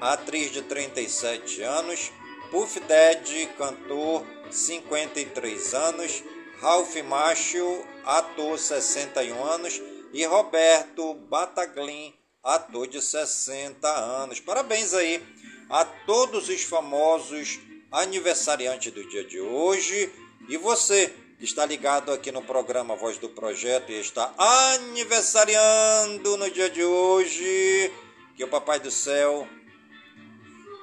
atriz 0.01 0.53
de 0.53 0.63
37 0.63 1.63
anos, 1.65 2.11
Puff 2.51 2.79
Daddy, 2.89 3.47
cantor, 3.59 4.25
53 4.51 5.75
anos, 5.75 6.25
Ralph 6.63 6.97
Macchio, 7.05 7.85
ator, 8.07 8.59
61 8.59 9.45
anos, 9.45 9.83
e 10.13 10.25
Roberto 10.25 11.15
Bataglin, 11.15 12.15
ator 12.43 12.87
de 12.87 13.03
60 13.03 13.89
anos. 13.89 14.41
Parabéns 14.41 14.95
aí 14.95 15.23
a 15.69 15.85
todos 15.85 16.49
os 16.49 16.63
famosos 16.63 17.61
aniversariantes 17.91 18.93
do 18.93 19.07
dia 19.09 19.25
de 19.25 19.41
hoje. 19.41 20.13
E 20.49 20.57
você 20.57 21.13
que 21.39 21.45
está 21.45 21.65
ligado 21.65 22.13
aqui 22.13 22.33
no 22.33 22.43
programa 22.43 22.97
Voz 22.97 23.17
do 23.19 23.29
Projeto 23.29 23.93
e 23.93 24.01
está 24.01 24.35
aniversariando 24.37 26.37
no 26.37 26.51
dia 26.51 26.69
de 26.69 26.83
hoje, 26.83 27.93
que 28.37 28.43
o 28.43 28.49
Papai 28.49 28.81
do 28.81 28.91
Céu 28.91 29.47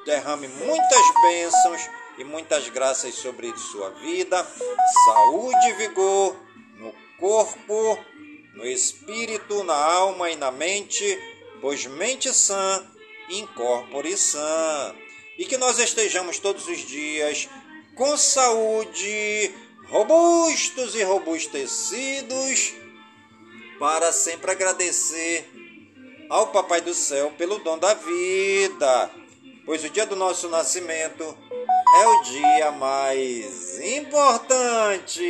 derrame 0.05 0.47
muitas 0.47 1.01
bênçãos 1.23 1.81
e 2.17 2.23
muitas 2.23 2.69
graças 2.69 3.15
sobre 3.15 3.53
sua 3.57 3.89
vida, 3.89 4.47
saúde 5.05 5.67
e 5.69 5.73
vigor 5.73 6.37
no 6.77 6.93
corpo, 7.19 7.99
no 8.55 8.65
espírito, 8.65 9.63
na 9.63 9.75
alma 9.75 10.31
e 10.31 10.35
na 10.35 10.49
mente, 10.49 11.19
pois 11.61 11.85
mente 11.85 12.33
sã, 12.33 12.83
incorpore 13.29 14.17
sã. 14.17 14.95
E 15.37 15.45
que 15.45 15.57
nós 15.57 15.77
estejamos 15.77 16.39
todos 16.39 16.67
os 16.67 16.79
dias 16.79 17.49
com 17.95 18.17
saúde, 18.17 19.53
robustos 19.87 20.95
e 20.95 21.03
robustecidos, 21.03 22.73
para 23.77 24.11
sempre 24.11 24.51
agradecer 24.51 25.49
ao 26.29 26.47
Papai 26.47 26.81
do 26.81 26.93
Céu 26.93 27.31
pelo 27.37 27.59
dom 27.59 27.77
da 27.77 27.93
vida, 27.93 29.11
pois 29.65 29.83
o 29.83 29.89
dia 29.89 30.05
do 30.05 30.15
nosso 30.15 30.49
nascimento 30.49 31.37
é 31.97 32.07
o 32.07 32.21
dia 32.23 32.71
mais 32.71 33.79
importante. 33.79 35.21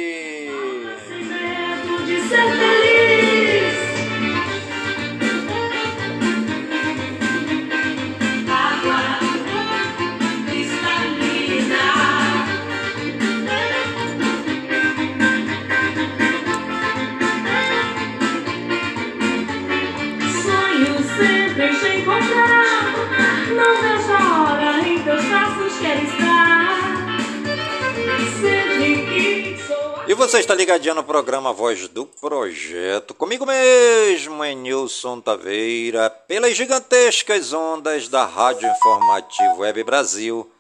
Você 30.36 30.42
está 30.42 30.54
ligadinho 30.54 30.96
no 30.96 31.04
programa 31.04 31.54
Voz 31.54 31.88
do 31.88 32.06
Projeto, 32.06 33.14
comigo 33.14 33.46
mesmo, 33.46 34.44
em 34.44 34.54
Nilson 34.54 35.22
Taveira, 35.22 36.10
pelas 36.10 36.58
gigantescas 36.58 37.54
ondas 37.54 38.10
da 38.10 38.26
Rádio 38.26 38.70
Informativo 38.70 39.60
Web 39.60 39.82
Brasil, 39.86 40.52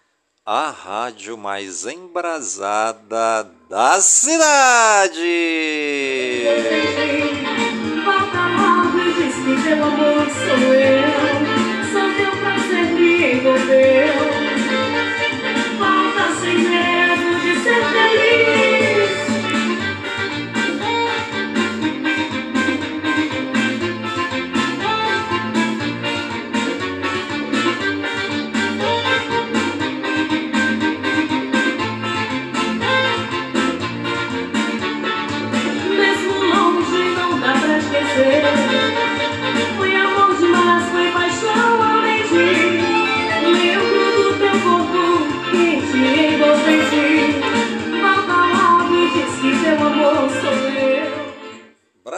a 0.46 0.70
rádio 0.70 1.38
mais 1.38 1.86
embrasada 1.86 3.52
da 3.70 4.00
cidade. 4.00 5.20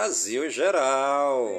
Brasil 0.07 0.49
Geral. 0.49 1.49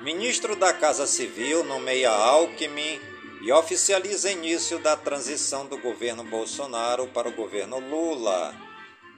Ministro 0.00 0.56
da 0.56 0.72
Casa 0.72 1.06
Civil 1.06 1.62
nomeia 1.62 2.08
Alckmin 2.08 2.98
e 3.42 3.52
oficializa 3.52 4.32
início 4.32 4.78
da 4.78 4.96
transição 4.96 5.66
do 5.66 5.76
governo 5.76 6.24
Bolsonaro 6.24 7.06
para 7.08 7.28
o 7.28 7.32
governo 7.32 7.78
Lula. 7.78 8.54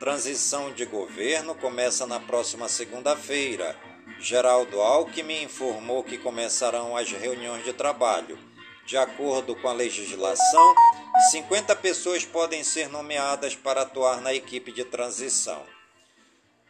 Transição 0.00 0.72
de 0.72 0.84
governo 0.84 1.54
começa 1.54 2.04
na 2.04 2.18
próxima 2.18 2.68
segunda-feira. 2.68 3.76
Geraldo 4.18 4.80
Alckmin 4.80 5.44
informou 5.44 6.02
que 6.02 6.18
começarão 6.18 6.96
as 6.96 7.08
reuniões 7.12 7.64
de 7.64 7.72
trabalho. 7.72 8.36
De 8.84 8.96
acordo 8.96 9.54
com 9.54 9.68
a 9.68 9.72
legislação, 9.72 10.74
50 11.30 11.76
pessoas 11.76 12.24
podem 12.24 12.64
ser 12.64 12.88
nomeadas 12.88 13.54
para 13.54 13.82
atuar 13.82 14.20
na 14.20 14.34
equipe 14.34 14.72
de 14.72 14.84
transição. 14.84 15.64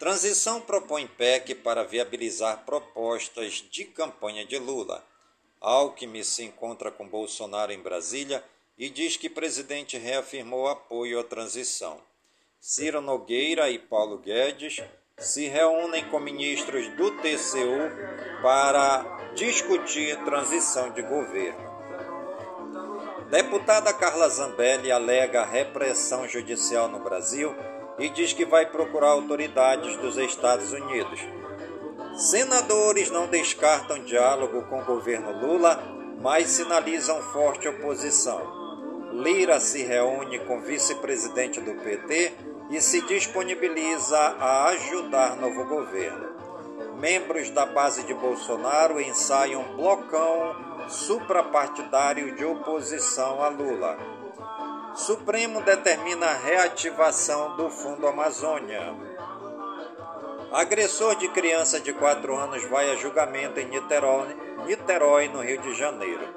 Transição 0.02 0.60
propõe 0.60 1.06
PEC 1.06 1.54
para 1.54 1.84
viabilizar 1.84 2.64
propostas 2.66 3.64
de 3.70 3.84
campanha 3.84 4.44
de 4.44 4.58
Lula. 4.58 5.00
Alckmin 5.60 6.24
se 6.24 6.42
encontra 6.42 6.90
com 6.90 7.06
Bolsonaro 7.06 7.70
em 7.70 7.78
Brasília 7.78 8.42
e 8.76 8.90
diz 8.90 9.16
que 9.16 9.30
presidente 9.30 9.96
reafirmou 9.96 10.66
apoio 10.66 11.20
à 11.20 11.22
transição. 11.22 12.00
Ciro 12.60 13.00
Nogueira 13.00 13.70
e 13.70 13.78
Paulo 13.78 14.18
Guedes 14.18 14.82
se 15.18 15.46
reúnem 15.46 16.10
com 16.10 16.18
ministros 16.18 16.88
do 16.96 17.12
TCU 17.18 18.42
para 18.42 19.04
discutir 19.36 20.16
transição 20.24 20.90
de 20.90 21.02
governo. 21.02 21.70
Deputada 23.30 23.94
Carla 23.94 24.28
Zambelli 24.28 24.90
alega 24.90 25.44
repressão 25.44 26.26
judicial 26.26 26.88
no 26.88 26.98
Brasil 26.98 27.54
e 28.02 28.08
diz 28.08 28.32
que 28.32 28.44
vai 28.44 28.66
procurar 28.66 29.10
autoridades 29.10 29.96
dos 29.98 30.16
Estados 30.16 30.72
Unidos. 30.72 31.20
Senadores 32.16 33.12
não 33.12 33.28
descartam 33.28 34.02
diálogo 34.02 34.62
com 34.62 34.80
o 34.80 34.84
governo 34.84 35.30
Lula, 35.40 35.80
mas 36.20 36.48
sinalizam 36.48 37.22
forte 37.32 37.68
oposição. 37.68 38.60
Lira 39.12 39.60
se 39.60 39.84
reúne 39.84 40.40
com 40.40 40.60
vice-presidente 40.62 41.60
do 41.60 41.74
PT 41.74 42.32
e 42.70 42.80
se 42.80 43.02
disponibiliza 43.02 44.18
a 44.18 44.64
ajudar 44.70 45.36
novo 45.36 45.64
governo. 45.66 46.32
Membros 46.98 47.50
da 47.50 47.66
base 47.66 48.02
de 48.02 48.14
Bolsonaro 48.14 49.00
ensaiam 49.00 49.76
blocão 49.76 50.56
suprapartidário 50.88 52.34
de 52.34 52.44
oposição 52.44 53.44
a 53.44 53.48
Lula. 53.48 54.21
Supremo 54.94 55.62
determina 55.62 56.26
a 56.26 56.34
reativação 56.34 57.56
do 57.56 57.70
Fundo 57.70 58.06
Amazônia. 58.06 58.94
Agressor 60.52 61.16
de 61.16 61.28
criança 61.28 61.80
de 61.80 61.94
4 61.94 62.36
anos 62.36 62.62
vai 62.64 62.90
a 62.90 62.96
julgamento 62.96 63.58
em 63.58 63.64
Niterói, 63.64 64.36
Niterói, 64.66 65.28
no 65.28 65.40
Rio 65.40 65.62
de 65.62 65.74
Janeiro. 65.74 66.28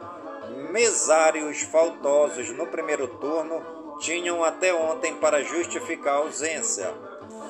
Mesários 0.71 1.63
faltosos 1.63 2.49
no 2.51 2.67
primeiro 2.67 3.07
turno 3.07 3.61
tinham 3.99 4.43
até 4.43 4.73
ontem 4.73 5.15
para 5.15 5.43
justificar 5.43 6.13
a 6.13 6.17
ausência. 6.17 6.93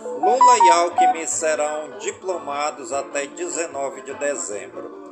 Lula 0.03 0.57
e 0.65 0.71
Alckmin 0.71 1.27
serão 1.27 1.99
diplomados 1.99 2.91
até 2.91 3.27
19 3.27 4.01
de 4.01 4.13
dezembro. 4.15 5.04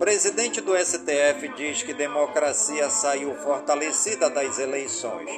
Presidente 0.00 0.62
do 0.62 0.74
STF 0.74 1.46
diz 1.56 1.82
que 1.82 1.92
democracia 1.92 2.88
saiu 2.88 3.34
fortalecida 3.34 4.30
das 4.30 4.58
eleições. 4.58 5.30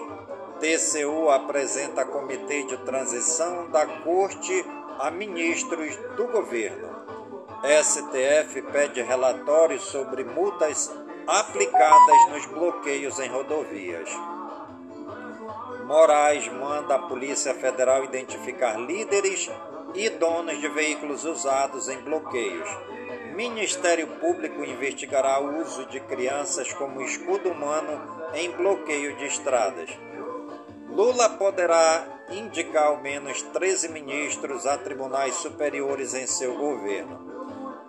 TCU 0.60 1.28
apresenta 1.30 2.04
comitê 2.04 2.62
de 2.62 2.76
transição 2.84 3.68
da 3.72 3.84
Corte 3.84 4.64
a 5.00 5.10
ministros 5.10 5.96
do 6.16 6.28
governo. 6.28 6.88
STF 7.82 8.62
pede 8.70 9.02
relatórios 9.02 9.82
sobre 9.82 10.22
multas 10.22 10.92
aplicadas 11.26 12.30
nos 12.30 12.46
bloqueios 12.46 13.18
em 13.18 13.28
rodovias. 13.28 14.08
Moraes 15.86 16.46
manda 16.46 16.94
a 16.94 17.00
Polícia 17.00 17.52
Federal 17.52 18.04
identificar 18.04 18.78
líderes 18.78 19.50
e 19.92 20.08
donos 20.08 20.60
de 20.60 20.68
veículos 20.68 21.24
usados 21.24 21.88
em 21.88 21.98
bloqueios. 22.02 22.68
Ministério 23.34 24.06
Público 24.18 24.62
investigará 24.62 25.40
o 25.40 25.62
uso 25.62 25.86
de 25.86 25.98
crianças 26.00 26.70
como 26.74 27.00
escudo 27.00 27.50
humano 27.50 28.28
em 28.34 28.50
bloqueio 28.50 29.16
de 29.16 29.24
estradas. 29.24 29.88
Lula 30.90 31.30
poderá 31.30 32.06
indicar 32.30 32.88
ao 32.88 33.00
menos 33.00 33.40
13 33.40 33.88
ministros 33.88 34.66
a 34.66 34.76
tribunais 34.76 35.34
superiores 35.36 36.12
em 36.12 36.26
seu 36.26 36.54
governo. 36.56 37.32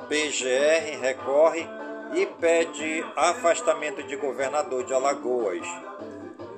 PGR 0.07 1.01
recorre 1.01 1.67
e 2.13 2.25
pede 2.25 3.03
afastamento 3.15 4.01
de 4.03 4.15
governador 4.15 4.85
de 4.85 4.93
Alagoas. 4.93 5.67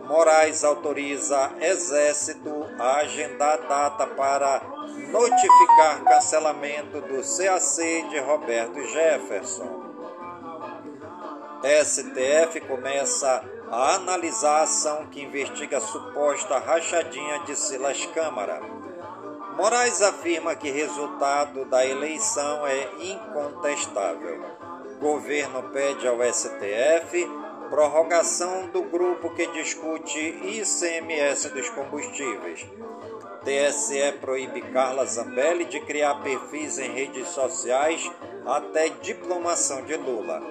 Moraes 0.07 0.63
autoriza 0.63 1.51
Exército 1.59 2.67
a 2.77 2.97
agendar 2.97 3.67
data 3.67 4.05
para 4.05 4.61
notificar 5.09 6.03
cancelamento 6.03 7.01
do 7.01 7.21
CAC 7.21 8.09
de 8.09 8.19
Roberto 8.19 8.83
Jefferson. 8.85 9.83
STF 11.63 12.61
começa 12.61 13.43
a 13.71 13.95
analisar 13.95 14.59
a 14.59 14.63
ação 14.63 15.07
que 15.07 15.23
investiga 15.23 15.81
suposta 15.81 16.59
rachadinha 16.59 17.39
de 17.39 17.55
Silas 17.55 18.05
Câmara. 18.07 18.61
Moraes 19.57 20.01
afirma 20.03 20.53
que 20.55 20.69
resultado 20.69 21.65
da 21.65 21.83
eleição 21.83 22.67
é 22.67 22.89
incontestável. 22.99 24.43
Governo 24.99 25.63
pede 25.71 26.07
ao 26.07 26.17
STF 26.21 27.44
prorrogação 27.69 28.67
do 28.67 28.83
grupo 28.83 29.29
que 29.35 29.47
discute 29.47 30.19
ICMS 30.19 31.49
dos 31.49 31.69
combustíveis. 31.69 32.65
TSE 33.43 34.13
proíbe 34.19 34.61
Carla 34.61 35.05
Zambelli 35.05 35.65
de 35.65 35.79
criar 35.79 36.15
perfis 36.15 36.79
em 36.79 36.91
redes 36.91 37.27
sociais 37.29 38.09
até 38.45 38.89
diplomação 38.89 39.83
de 39.83 39.95
Lula. 39.95 40.41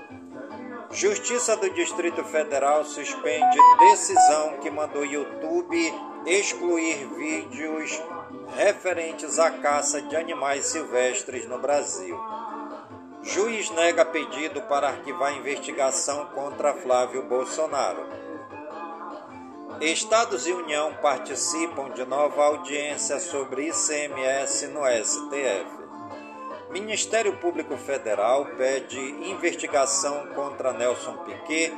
Justiça 0.90 1.57
do 1.57 1.70
Distrito 1.70 2.22
Federal 2.24 2.85
suspende 2.85 3.59
decisão 3.90 4.59
que 4.61 4.70
mandou 4.70 5.05
YouTube 5.05 5.92
excluir 6.27 7.07
vídeos 7.16 8.00
referentes 8.57 9.38
à 9.38 9.50
caça 9.50 10.00
de 10.03 10.16
animais 10.16 10.66
silvestres 10.66 11.46
no 11.48 11.59
Brasil. 11.59 12.16
Juiz 13.25 13.71
nega 13.71 14.05
pedido 14.05 14.61
para 14.63 14.89
arquivar 14.89 15.35
investigação 15.35 16.27
contra 16.27 16.75
Flávio 16.75 17.23
Bolsonaro. 17.23 18.07
Estados 19.81 20.47
e 20.47 20.53
União 20.53 20.93
participam 21.01 21.91
de 21.91 22.05
nova 22.05 22.45
audiência 22.45 23.19
sobre 23.19 23.69
ICMS 23.69 24.67
no 24.69 24.83
STF. 24.87 25.85
Ministério 26.71 27.37
Público 27.39 27.79
Federal 27.79 28.45
pede 28.57 28.99
investigação 28.99 30.27
contra 30.35 30.75
Nelson 30.75 31.17
Piquet 31.25 31.73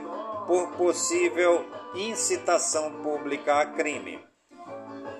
por 0.49 0.73
possível 0.73 1.65
incitação 1.95 2.91
pública 3.03 3.61
a 3.61 3.67
crime. 3.67 4.19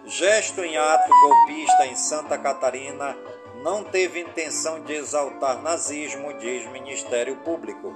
Gesto 0.05 0.61
em 0.63 0.77
ato 0.77 1.09
golpista 1.09 1.87
em 1.87 1.95
Santa 1.95 2.37
Catarina 2.37 3.17
não 3.67 3.83
teve 3.83 4.21
intenção 4.21 4.85
de 4.85 4.93
exaltar 4.93 5.61
nazismo, 5.61 6.33
diz 6.35 6.65
Ministério 6.71 7.35
Público. 7.39 7.93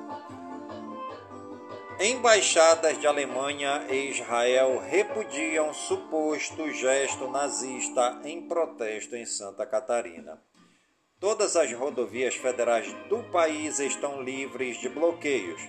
Embaixadas 2.01 2.99
de 2.99 3.07
Alemanha 3.07 3.87
e 3.89 4.11
Israel 4.11 4.81
repudiam 4.81 5.73
suposto 5.73 6.69
gesto 6.73 7.31
nazista 7.31 8.21
em 8.25 8.49
protesto 8.49 9.15
em 9.15 9.25
Santa 9.25 9.65
Catarina. 9.65 10.43
Todas 11.21 11.55
as 11.55 11.73
rodovias 11.73 12.35
federais 12.35 12.93
do 13.09 13.23
país 13.31 13.79
estão 13.79 14.21
livres 14.21 14.77
de 14.79 14.89
bloqueios. 14.89 15.63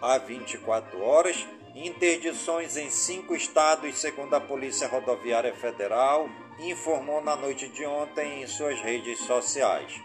Há 0.00 0.18
24 0.18 1.02
horas, 1.02 1.44
interdições 1.74 2.76
em 2.76 2.90
cinco 2.90 3.34
estados, 3.34 3.98
segundo 3.98 4.34
a 4.34 4.40
Polícia 4.40 4.86
Rodoviária 4.86 5.52
Federal 5.52 6.28
informou 6.58 7.20
na 7.20 7.36
noite 7.36 7.68
de 7.68 7.84
ontem 7.84 8.42
em 8.42 8.46
suas 8.46 8.80
redes 8.80 9.18
sociais. 9.20 10.00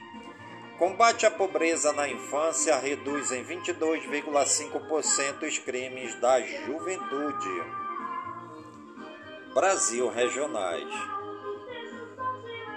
Combate 0.77 1.25
à 1.25 1.31
pobreza 1.31 1.93
na 1.93 2.09
infância 2.09 2.75
reduz 2.77 3.31
em 3.31 3.45
22,5% 3.45 5.47
os 5.47 5.59
crimes 5.59 6.15
da 6.15 6.41
juventude. 6.41 7.63
Brasil 9.53 10.09
Regionais. 10.09 10.93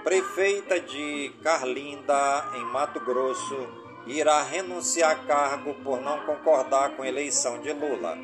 Prefeita 0.03 0.79
de 0.79 1.33
Carlinda, 1.41 2.51
em 2.55 2.63
Mato 2.65 2.99
Grosso, 2.99 3.57
irá 4.05 4.43
renunciar 4.43 5.11
a 5.11 5.15
cargo 5.15 5.73
por 5.83 5.99
não 5.99 6.27
concordar 6.27 6.91
com 6.91 7.01
a 7.01 7.07
eleição 7.07 7.59
de 7.59 7.73
Lula. 7.73 8.15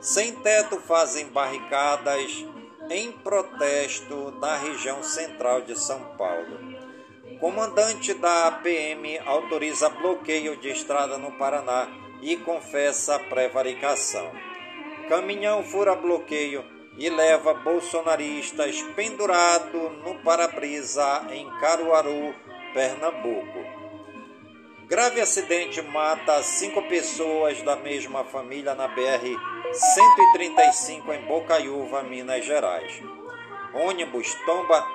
Sem 0.00 0.34
teto 0.40 0.80
fazem 0.80 1.28
barricadas 1.28 2.44
em 2.90 3.12
protesto 3.12 4.32
na 4.40 4.56
região 4.56 5.02
central 5.02 5.62
de 5.62 5.78
São 5.78 6.00
Paulo. 6.16 6.58
Comandante 7.40 8.14
da 8.14 8.50
PM 8.62 9.18
autoriza 9.26 9.88
bloqueio 9.90 10.56
de 10.56 10.70
estrada 10.70 11.18
no 11.18 11.32
Paraná 11.32 11.88
e 12.22 12.36
confessa 12.36 13.18
prevaricação. 13.18 14.30
Caminhão 15.08 15.62
fura 15.62 15.94
bloqueio 15.94 16.64
e 16.96 17.10
leva 17.10 17.52
bolsonaristas 17.52 18.80
pendurado 18.94 19.90
no 20.02 20.14
para-brisa 20.22 21.26
em 21.30 21.48
Caruaru, 21.60 22.34
Pernambuco. 22.72 23.75
Grave 24.88 25.20
acidente 25.20 25.82
mata 25.82 26.40
cinco 26.44 26.80
pessoas 26.82 27.60
da 27.62 27.74
mesma 27.74 28.22
família 28.22 28.72
na 28.72 28.86
BR 28.86 29.36
135 29.72 31.12
em 31.12 31.26
Bocaiúva, 31.26 32.04
Minas 32.04 32.44
Gerais. 32.44 33.02
Ônibus 33.74 34.32
tomba, 34.46 34.86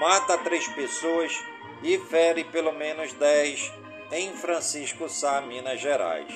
mata 0.00 0.36
três 0.38 0.66
pessoas 0.66 1.32
e 1.80 1.96
fere 1.96 2.42
pelo 2.42 2.72
menos 2.72 3.12
dez 3.12 3.72
em 4.10 4.32
Francisco 4.32 5.08
Sá, 5.08 5.40
Minas 5.40 5.80
Gerais. 5.80 6.34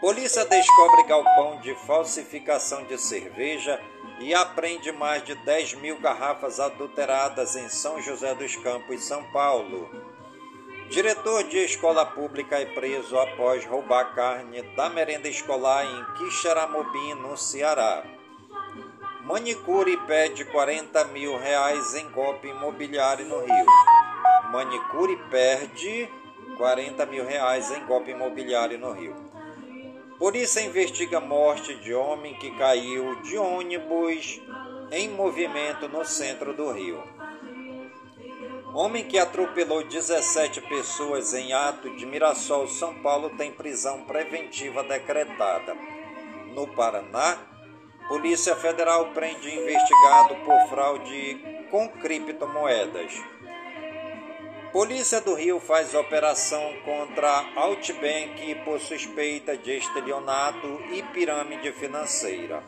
Polícia 0.00 0.44
descobre 0.44 1.04
galpão 1.04 1.60
de 1.60 1.76
falsificação 1.86 2.82
de 2.86 2.98
cerveja 2.98 3.80
e 4.18 4.34
apreende 4.34 4.90
mais 4.90 5.24
de 5.24 5.36
10 5.36 5.74
mil 5.74 5.96
garrafas 6.00 6.58
adulteradas 6.58 7.54
em 7.54 7.68
São 7.68 8.02
José 8.02 8.34
dos 8.34 8.56
Campos, 8.56 9.04
São 9.04 9.22
Paulo. 9.30 10.13
Diretor 10.90 11.44
de 11.44 11.58
escola 11.58 12.04
pública 12.06 12.60
é 12.60 12.66
preso 12.66 13.18
após 13.18 13.64
roubar 13.64 14.14
carne 14.14 14.62
da 14.76 14.88
merenda 14.88 15.28
escolar 15.28 15.84
em 15.84 16.04
Quixeramobim, 16.14 17.14
no 17.14 17.36
Ceará. 17.36 18.04
Manicure 19.22 19.96
pede 20.06 20.44
40 20.44 21.04
mil 21.06 21.38
reais 21.38 21.94
em 21.94 22.08
golpe 22.10 22.48
imobiliário 22.48 23.26
no 23.26 23.40
Rio. 23.40 23.66
Manicure 24.52 25.16
perde 25.30 26.08
40 26.58 27.06
mil 27.06 27.26
reais 27.26 27.70
em 27.70 27.84
golpe 27.86 28.10
imobiliário 28.10 28.78
no 28.78 28.92
Rio. 28.92 29.16
Polícia 30.18 30.60
investiga 30.60 31.18
morte 31.18 31.74
de 31.76 31.92
homem 31.92 32.34
que 32.34 32.56
caiu 32.56 33.20
de 33.22 33.36
ônibus 33.36 34.40
em 34.92 35.08
movimento 35.08 35.88
no 35.88 36.04
centro 36.04 36.54
do 36.54 36.70
Rio. 36.70 37.02
Homem 38.74 39.04
que 39.04 39.16
atropelou 39.16 39.84
17 39.84 40.60
pessoas 40.62 41.32
em 41.32 41.52
ato 41.52 41.90
de 41.90 42.04
Mirassol, 42.04 42.66
São 42.66 42.92
Paulo, 42.92 43.30
tem 43.30 43.52
prisão 43.52 44.02
preventiva 44.02 44.82
decretada. 44.82 45.76
No 46.52 46.66
Paraná, 46.66 47.38
Polícia 48.08 48.56
Federal 48.56 49.12
prende 49.12 49.48
investigado 49.48 50.34
por 50.44 50.68
fraude 50.68 51.38
com 51.70 51.88
criptomoedas. 51.88 53.12
Polícia 54.72 55.20
do 55.20 55.34
Rio 55.34 55.60
faz 55.60 55.94
operação 55.94 56.74
contra 56.84 57.44
Outbank 57.54 58.56
por 58.64 58.80
suspeita 58.80 59.56
de 59.56 59.70
estelionato 59.70 60.82
e 60.92 61.00
pirâmide 61.00 61.70
financeira 61.70 62.60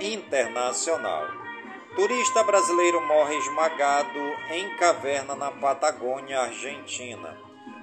internacional. 0.00 1.43
Turista 1.94 2.42
brasileiro 2.42 3.00
morre 3.06 3.36
esmagado 3.36 4.18
em 4.50 4.76
caverna 4.76 5.36
na 5.36 5.52
Patagônia, 5.52 6.40
Argentina. 6.40 7.38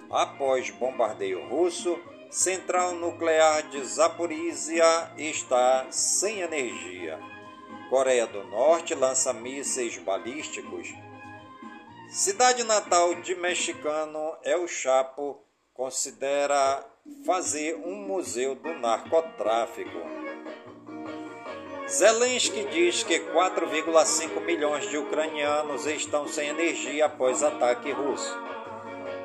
Após 0.09 0.69
bombardeio 0.69 1.47
russo, 1.47 1.97
central 2.29 2.91
nuclear 2.91 3.63
de 3.69 3.81
Zaporizhia 3.85 5.13
está 5.17 5.87
sem 5.89 6.41
energia. 6.41 7.17
Coreia 7.89 8.27
do 8.27 8.43
Norte 8.43 8.93
lança 8.93 9.31
mísseis 9.31 9.97
balísticos. 9.97 10.89
Cidade 12.09 12.65
natal 12.65 13.15
de 13.15 13.33
mexicano 13.35 14.35
El 14.43 14.67
Chapo 14.67 15.41
considera 15.73 16.85
fazer 17.25 17.75
um 17.75 17.95
museu 17.95 18.55
do 18.55 18.73
narcotráfico. 18.73 19.97
Zelensky 21.91 22.63
diz 22.71 23.03
que 23.03 23.19
4,5 23.19 24.39
milhões 24.45 24.89
de 24.89 24.97
ucranianos 24.97 25.85
estão 25.85 26.25
sem 26.25 26.47
energia 26.47 27.05
após 27.05 27.43
ataque 27.43 27.91
russo. 27.91 28.39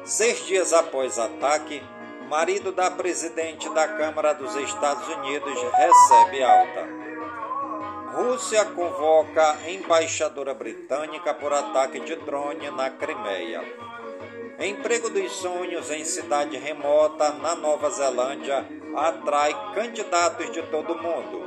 Seis 0.04 0.44
dias 0.44 0.72
após 0.72 1.16
ataque, 1.16 1.80
marido 2.28 2.72
da 2.72 2.90
presidente 2.90 3.68
da 3.68 3.86
Câmara 3.86 4.34
dos 4.34 4.56
Estados 4.56 5.06
Unidos 5.06 5.62
recebe 5.74 6.42
alta. 6.42 6.88
Rússia 8.16 8.64
convoca 8.64 9.58
embaixadora 9.68 10.52
britânica 10.52 11.32
por 11.34 11.52
ataque 11.52 12.00
de 12.00 12.16
drone 12.16 12.68
na 12.72 12.90
Crimeia. 12.90 13.62
Emprego 14.58 15.08
dos 15.08 15.30
sonhos 15.36 15.88
em 15.92 16.04
cidade 16.04 16.56
remota 16.56 17.30
na 17.34 17.54
Nova 17.54 17.90
Zelândia 17.90 18.66
atrai 18.96 19.54
candidatos 19.72 20.50
de 20.50 20.62
todo 20.62 20.94
o 20.94 21.00
mundo. 21.00 21.45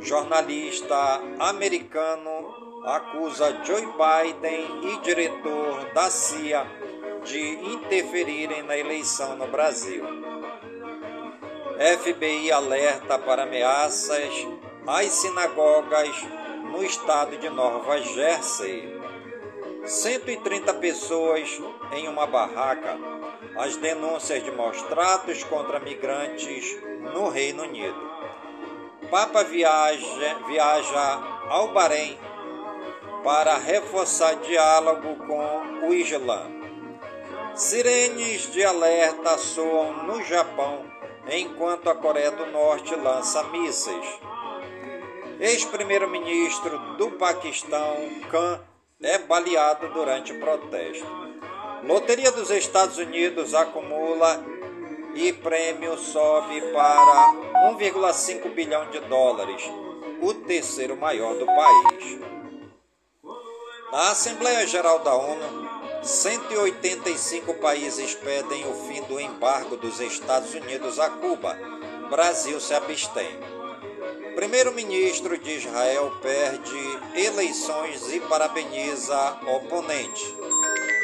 Jornalista 0.00 1.20
americano 1.40 2.82
acusa 2.84 3.64
Joe 3.64 3.86
Biden 3.86 4.92
e 4.92 5.00
diretor 5.00 5.92
da 5.92 6.08
CIA 6.08 6.64
de 7.24 7.40
interferirem 7.74 8.62
na 8.62 8.76
eleição 8.76 9.36
no 9.36 9.48
Brasil. 9.48 10.04
FBI 11.96 12.52
alerta 12.52 13.18
para 13.18 13.42
ameaças 13.42 14.46
às 14.86 15.06
sinagogas 15.12 16.16
no 16.70 16.84
estado 16.84 17.36
de 17.36 17.50
Nova 17.50 18.00
Jersey. 18.00 18.96
130 19.84 20.74
pessoas 20.74 21.60
em 21.92 22.08
uma 22.08 22.26
barraca. 22.26 22.96
As 23.56 23.76
denúncias 23.76 24.42
de 24.44 24.50
maus 24.50 24.80
tratos 24.82 25.42
contra 25.44 25.80
migrantes 25.80 26.78
no 27.14 27.28
Reino 27.28 27.64
Unido. 27.64 28.07
Papa 29.10 29.42
viaja, 29.42 30.34
viaja 30.46 31.20
ao 31.48 31.68
Bahrein 31.68 32.18
para 33.24 33.56
reforçar 33.56 34.36
diálogo 34.36 35.16
com 35.26 35.86
o 35.88 35.94
Islã. 35.94 36.42
Sirenes 37.54 38.52
de 38.52 38.62
alerta 38.62 39.38
soam 39.38 40.04
no 40.04 40.22
Japão 40.22 40.84
enquanto 41.30 41.88
a 41.88 41.94
Coreia 41.94 42.30
do 42.30 42.46
Norte 42.46 42.94
lança 42.94 43.42
mísseis. 43.44 44.20
Ex-primeiro-ministro 45.40 46.78
do 46.96 47.12
Paquistão, 47.12 47.96
Khan, 48.30 48.60
é 49.02 49.18
baleado 49.18 49.88
durante 49.88 50.34
protesto. 50.34 51.06
Loteria 51.82 52.30
dos 52.30 52.50
Estados 52.50 52.98
Unidos 52.98 53.54
acumula 53.54 54.57
e 55.18 55.32
prêmio 55.32 55.98
sobe 55.98 56.60
para 56.72 57.34
1,5 57.72 58.54
bilhão 58.54 58.88
de 58.88 59.00
dólares, 59.00 59.60
o 60.22 60.32
terceiro 60.32 60.96
maior 60.96 61.34
do 61.34 61.44
país. 61.44 62.20
Na 63.90 64.10
Assembleia 64.10 64.64
Geral 64.64 65.00
da 65.00 65.14
ONU, 65.14 65.68
185 66.04 67.54
países 67.54 68.14
pedem 68.14 68.64
o 68.68 68.74
fim 68.86 69.02
do 69.02 69.18
embargo 69.18 69.76
dos 69.76 69.98
Estados 69.98 70.54
Unidos 70.54 71.00
a 71.00 71.10
Cuba. 71.10 71.58
Brasil 72.08 72.60
se 72.60 72.74
abstém. 72.74 73.40
Primeiro-ministro 74.36 75.36
de 75.36 75.56
Israel 75.56 76.12
perde 76.22 77.00
eleições 77.16 78.12
e 78.12 78.20
parabeniza 78.20 79.36
oponente. 79.48 80.36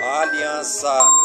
A 0.00 0.20
aliança 0.20 1.23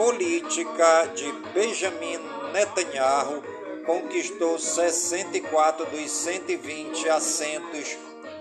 política 0.00 1.10
de 1.14 1.30
Benjamin 1.52 2.18
Netanyahu 2.54 3.42
conquistou 3.84 4.58
64 4.58 5.84
dos 5.90 6.10
120 6.10 7.06
assentos 7.10 7.98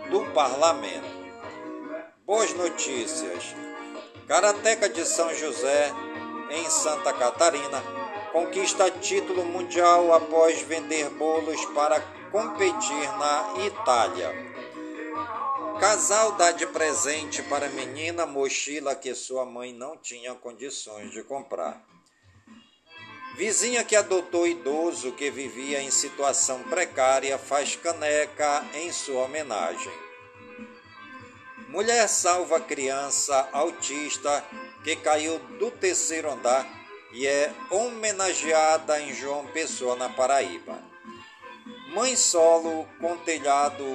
do 0.10 0.24
parlamento. 0.32 1.04
Boas 2.26 2.54
notícias. 2.54 3.54
Karateca 4.26 4.88
de 4.88 5.06
São 5.06 5.34
José, 5.36 5.91
em 6.50 6.69
Santa 6.69 7.12
Catarina, 7.12 7.84
conquista 8.32 8.89
título 8.89 9.43
mundial 9.43 10.13
após 10.13 10.62
vender 10.62 11.10
bolos 11.10 11.65
para 11.76 12.00
competir 12.32 13.17
na 13.17 13.65
Itália. 13.65 14.48
Casal 15.79 16.33
dá 16.33 16.51
de 16.51 16.67
presente 16.67 17.41
para 17.43 17.69
menina 17.69 18.25
mochila 18.25 18.95
que 18.95 19.15
sua 19.15 19.45
mãe 19.45 19.71
não 19.71 19.95
tinha 19.95 20.35
condições 20.35 21.09
de 21.11 21.23
comprar. 21.23 21.81
Vizinha 23.37 23.85
que 23.85 23.95
adotou 23.95 24.45
idoso 24.45 25.13
que 25.13 25.31
vivia 25.31 25.81
em 25.81 25.89
situação 25.89 26.63
precária 26.63 27.37
faz 27.37 27.77
caneca 27.77 28.65
em 28.73 28.91
sua 28.91 29.23
homenagem. 29.23 29.93
Mulher 31.69 32.09
salva 32.09 32.59
criança 32.59 33.47
autista 33.53 34.43
que 34.83 34.97
caiu 34.97 35.39
do 35.59 35.71
terceiro 35.71 36.29
andar 36.29 36.67
e 37.13 37.25
é 37.25 37.53
homenageada 37.69 38.99
em 38.99 39.13
João 39.13 39.47
Pessoa, 39.47 39.95
na 39.95 40.09
Paraíba. 40.09 40.77
Mãe 41.93 42.17
solo 42.17 42.85
com 42.99 43.15
telhado 43.19 43.85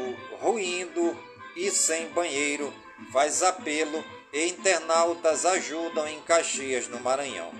ruindo 0.40 1.14
e 1.56 1.70
sem 1.70 2.08
banheiro 2.08 2.72
faz 3.12 3.42
apelo 3.42 4.04
e 4.32 4.48
internautas 4.48 5.44
ajudam 5.46 6.06
em 6.08 6.20
Caxias, 6.20 6.88
no 6.88 7.00
Maranhão. 7.00 7.52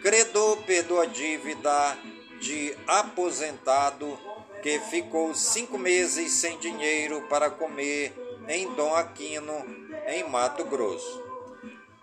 Credor 0.00 0.56
perdoa 0.62 1.06
dívida 1.06 1.96
de 2.40 2.76
aposentado 2.86 4.18
que 4.62 4.78
ficou 4.80 5.34
cinco 5.34 5.78
meses 5.78 6.32
sem 6.32 6.58
dinheiro 6.58 7.22
para 7.28 7.50
comer 7.50 8.14
em 8.48 8.72
Dom 8.74 8.94
Aquino, 8.94 9.64
em 10.06 10.24
Mato 10.28 10.64
Grosso. 10.64 11.22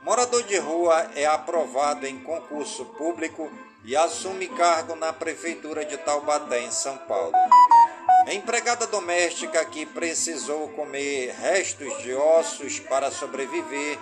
Morador 0.02 0.44
de 0.44 0.58
rua 0.58 1.12
é 1.16 1.26
aprovado 1.26 2.06
em 2.06 2.20
concurso 2.20 2.86
público 2.86 3.52
e 3.84 3.96
assume 3.96 4.48
cargo 4.48 4.96
na 4.96 5.12
Prefeitura 5.12 5.84
de 5.84 5.98
Taubaté, 5.98 6.62
em 6.62 6.72
São 6.72 6.98
Paulo. 7.00 7.34
Empregada 8.28 8.86
doméstica 8.86 9.64
que 9.66 9.86
precisou 9.86 10.70
comer 10.70 11.34
restos 11.34 12.04
de 12.04 12.14
ossos 12.14 12.80
para 12.80 13.10
sobreviver 13.10 13.98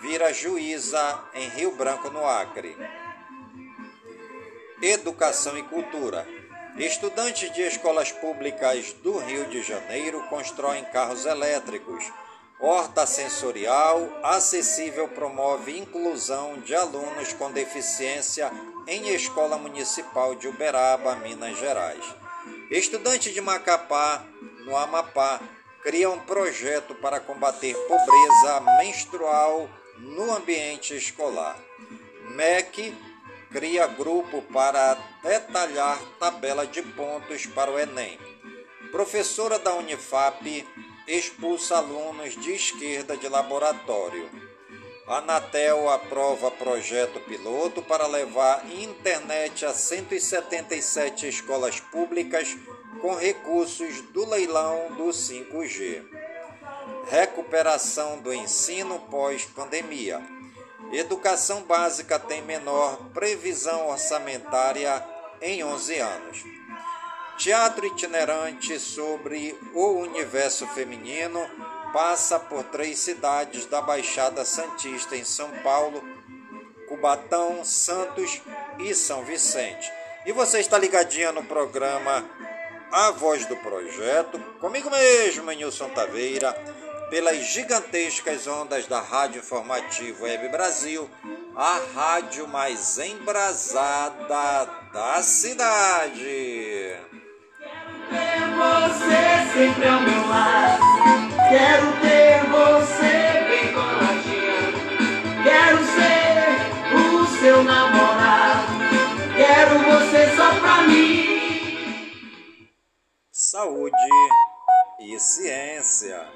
vira 0.00 0.32
juíza 0.32 1.20
em 1.34 1.48
Rio 1.48 1.74
Branco, 1.74 2.10
no 2.10 2.24
Acre. 2.24 2.76
Educação 4.80 5.56
e 5.56 5.62
cultura. 5.64 6.26
Estudantes 6.76 7.52
de 7.52 7.62
escolas 7.62 8.12
públicas 8.12 8.92
do 9.02 9.18
Rio 9.18 9.46
de 9.46 9.62
Janeiro 9.62 10.22
constroem 10.28 10.84
carros 10.84 11.26
elétricos. 11.26 12.04
Horta 12.60 13.06
sensorial 13.06 14.00
acessível 14.22 15.08
promove 15.08 15.76
inclusão 15.76 16.60
de 16.60 16.74
alunos 16.74 17.32
com 17.32 17.50
deficiência 17.50 18.52
em 18.86 19.08
escola 19.08 19.56
municipal 19.58 20.34
de 20.34 20.46
Uberaba, 20.46 21.16
Minas 21.16 21.58
Gerais. 21.58 22.21
Estudantes 22.72 23.34
de 23.34 23.40
Macapá, 23.42 24.24
no 24.64 24.74
Amapá, 24.74 25.38
criam 25.82 26.14
um 26.14 26.18
projeto 26.20 26.94
para 26.94 27.20
combater 27.20 27.76
pobreza 27.86 28.60
menstrual 28.78 29.68
no 29.98 30.34
ambiente 30.34 30.96
escolar. 30.96 31.62
MEC 32.30 32.96
cria 33.50 33.86
grupo 33.86 34.40
para 34.50 34.94
detalhar 35.22 36.00
tabela 36.18 36.66
de 36.66 36.80
pontos 36.80 37.44
para 37.44 37.70
o 37.70 37.78
Enem. 37.78 38.18
Professora 38.90 39.58
da 39.58 39.74
Unifap 39.74 40.66
expulsa 41.06 41.76
alunos 41.76 42.34
de 42.40 42.54
esquerda 42.54 43.18
de 43.18 43.28
laboratório. 43.28 44.30
Anatel 45.06 45.88
aprova 45.90 46.48
projeto 46.50 47.18
piloto 47.20 47.82
para 47.82 48.06
levar 48.06 48.64
internet 48.70 49.66
a 49.66 49.74
177 49.74 51.26
escolas 51.26 51.80
públicas 51.80 52.56
com 53.00 53.14
recursos 53.16 54.00
do 54.12 54.24
leilão 54.24 54.92
do 54.96 55.06
5G. 55.06 56.04
Recuperação 57.10 58.20
do 58.20 58.32
ensino 58.32 59.00
pós-pandemia. 59.10 60.22
Educação 60.92 61.62
básica 61.62 62.18
tem 62.18 62.40
menor 62.42 62.96
previsão 63.12 63.88
orçamentária 63.88 65.04
em 65.40 65.64
11 65.64 65.98
anos. 65.98 66.44
Teatro 67.38 67.86
itinerante 67.86 68.78
sobre 68.78 69.58
o 69.74 69.94
universo 69.94 70.64
feminino 70.68 71.40
passa 71.92 72.38
por 72.38 72.64
três 72.64 72.98
cidades 72.98 73.66
da 73.66 73.80
Baixada 73.80 74.44
Santista 74.44 75.16
em 75.16 75.24
São 75.24 75.50
Paulo, 75.62 76.02
Cubatão, 76.88 77.64
Santos 77.64 78.40
e 78.78 78.94
São 78.94 79.24
Vicente. 79.24 79.90
E 80.24 80.32
você 80.32 80.60
está 80.60 80.78
ligadinha 80.78 81.32
no 81.32 81.44
programa 81.44 82.24
A 82.90 83.10
Voz 83.10 83.46
do 83.46 83.56
Projeto, 83.56 84.38
comigo 84.60 84.90
mesmo, 84.90 85.50
Nilson 85.50 85.88
Taveira 85.90 86.56
pelas 87.12 87.44
gigantescas 87.44 88.46
ondas 88.46 88.86
da 88.86 88.98
Rádio 88.98 89.40
Informativo 89.40 90.24
Web 90.24 90.48
Brasil, 90.48 91.10
a 91.54 91.78
rádio 91.94 92.48
mais 92.48 92.96
embrasada 92.96 94.66
da 94.90 95.22
cidade. 95.22 96.96
Ter 98.08 98.40
você 98.56 99.52
sempre 99.52 99.88
ao 99.88 100.00
meu 100.00 100.26
lado. 100.26 100.81
Quero 101.52 102.00
ter 102.00 102.46
você 102.46 103.44
bem 103.46 103.74
coladinha. 103.74 104.72
Quero 105.44 105.84
ser 105.84 106.96
o 106.96 107.26
seu 107.26 107.62
namorado. 107.62 108.72
Quero 109.36 109.78
você 109.80 110.34
só 110.34 110.58
pra 110.60 110.80
mim. 110.84 112.70
Saúde 113.30 113.94
e 115.00 115.18
ciência. 115.20 116.26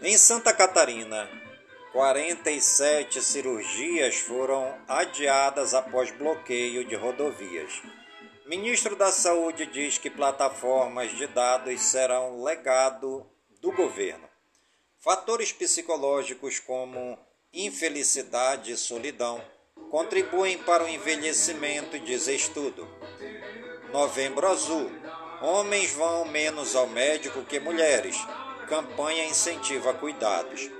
Em 0.00 0.16
Santa 0.16 0.54
Catarina, 0.54 1.28
47 1.92 3.20
cirurgias 3.20 4.14
foram 4.14 4.78
adiadas 4.86 5.74
após 5.74 6.12
bloqueio 6.12 6.84
de 6.84 6.94
rodovias. 6.94 7.82
Ministro 8.48 8.96
da 8.96 9.12
Saúde 9.12 9.66
diz 9.66 9.98
que 9.98 10.08
plataformas 10.08 11.14
de 11.14 11.26
dados 11.26 11.82
serão 11.82 12.42
legado 12.42 13.26
do 13.60 13.70
governo. 13.70 14.26
Fatores 14.96 15.52
psicológicos 15.52 16.58
como 16.58 17.18
infelicidade 17.52 18.72
e 18.72 18.76
solidão 18.78 19.38
contribuem 19.90 20.56
para 20.56 20.82
o 20.82 20.88
envelhecimento, 20.88 21.98
diz 21.98 22.26
estudo. 22.26 22.88
Novembro 23.92 24.48
Azul. 24.48 24.90
Homens 25.42 25.92
vão 25.92 26.24
menos 26.24 26.74
ao 26.74 26.86
médico 26.86 27.44
que 27.44 27.60
mulheres. 27.60 28.16
Campanha 28.66 29.26
incentiva 29.26 29.92
cuidados. 29.92 30.70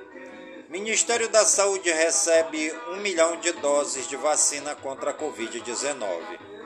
Ministério 0.71 1.29
da 1.29 1.45
Saúde 1.45 1.91
recebe 1.91 2.73
um 2.93 2.97
milhão 2.97 3.39
de 3.41 3.53
doses 3.53 4.09
de 4.09 4.17
vacina 4.17 4.75
contra 4.75 5.11
a 5.11 5.15
Covid-19. 5.15 6.58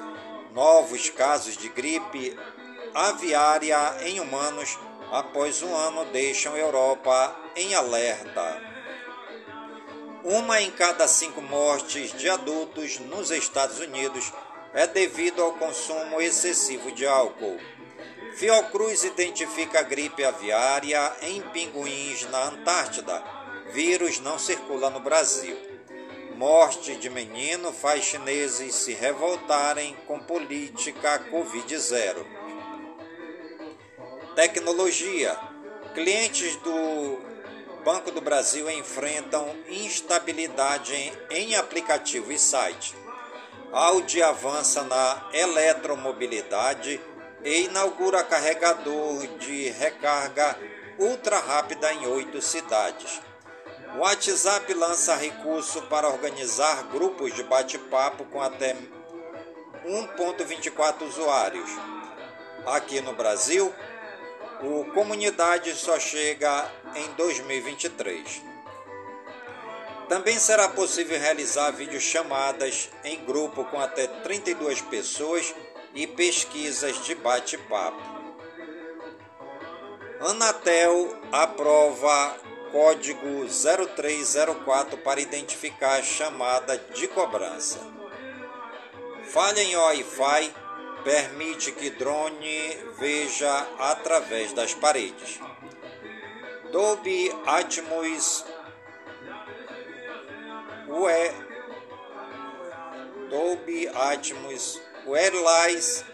Novos 0.52 1.08
casos 1.08 1.56
de 1.56 1.70
gripe 1.70 2.38
aviária 2.92 3.96
em 4.02 4.20
humanos 4.20 4.78
após 5.10 5.62
um 5.62 5.74
ano 5.74 6.04
deixam 6.12 6.54
Europa 6.54 7.34
em 7.56 7.74
alerta. 7.74 8.62
Uma 10.22 10.60
em 10.60 10.70
cada 10.70 11.08
cinco 11.08 11.40
mortes 11.40 12.12
de 12.12 12.28
adultos 12.28 12.98
nos 12.98 13.30
Estados 13.30 13.80
Unidos 13.80 14.30
é 14.74 14.86
devido 14.86 15.42
ao 15.42 15.54
consumo 15.54 16.20
excessivo 16.20 16.92
de 16.92 17.06
álcool. 17.06 17.58
Fiocruz 18.36 19.04
identifica 19.04 19.80
a 19.80 19.82
gripe 19.82 20.22
aviária 20.22 21.16
em 21.22 21.40
pinguins 21.40 22.28
na 22.30 22.44
Antártida. 22.44 23.24
Vírus 23.72 24.20
não 24.20 24.38
circula 24.38 24.90
no 24.90 25.00
Brasil. 25.00 25.71
Morte 26.42 26.96
de 26.96 27.08
menino 27.08 27.72
faz 27.72 28.02
chineses 28.02 28.74
se 28.74 28.94
revoltarem 28.94 29.96
com 30.08 30.18
política 30.18 31.24
Covid-0. 31.30 32.16
Tecnologia. 34.34 35.38
Clientes 35.94 36.56
do 36.56 37.20
Banco 37.84 38.10
do 38.10 38.20
Brasil 38.20 38.68
enfrentam 38.68 39.54
instabilidade 39.68 40.92
em, 41.30 41.54
aplicativo 41.54 42.32
e 42.32 42.38
site. 42.40 42.92
Audi 43.70 44.20
avança 44.20 44.82
na 44.82 45.30
eletromobilidade 45.32 47.00
e 47.44 47.66
inaugura 47.66 48.24
carregador 48.24 49.28
de 49.38 49.68
recarga 49.68 50.58
ultra 50.98 51.38
rápida 51.38 51.94
em 51.94 52.04
oito 52.08 52.42
cidades. 52.42 53.20
O 53.94 53.98
WhatsApp 53.98 54.72
lança 54.72 55.14
recurso 55.16 55.82
para 55.82 56.08
organizar 56.08 56.84
grupos 56.84 57.34
de 57.34 57.42
bate-papo 57.42 58.24
com 58.24 58.40
até 58.40 58.74
1.24 59.84 61.02
usuários. 61.02 61.70
Aqui 62.66 63.02
no 63.02 63.12
Brasil, 63.12 63.72
o 64.62 64.84
Comunidade 64.92 65.74
só 65.74 65.98
chega 65.98 66.70
em 66.94 67.12
2023. 67.14 68.40
Também 70.08 70.38
será 70.38 70.68
possível 70.68 71.18
realizar 71.18 71.70
videochamadas 71.72 72.88
em 73.04 73.22
grupo 73.24 73.64
com 73.64 73.78
até 73.78 74.06
32 74.06 74.80
pessoas 74.82 75.54
e 75.94 76.06
pesquisas 76.06 77.04
de 77.04 77.14
bate-papo. 77.14 78.00
Anatel 80.20 81.16
aprova 81.32 82.36
código 82.72 83.46
0304 83.46 84.96
para 84.98 85.20
identificar 85.20 85.98
a 85.98 86.02
chamada 86.02 86.78
de 86.94 87.06
cobrança. 87.06 87.78
Falha 89.24 89.62
em 89.62 89.76
Wi-Fi 89.76 90.54
permite 91.04 91.72
que 91.72 91.90
drone 91.90 92.76
veja 92.98 93.68
através 93.78 94.52
das 94.54 94.72
paredes. 94.72 95.38
Dolby 96.70 97.30
Atmos 97.46 98.44
Ue, 100.88 101.32
Dolby 103.28 103.88
Atmos 103.88 104.80
Wireless 105.06 106.04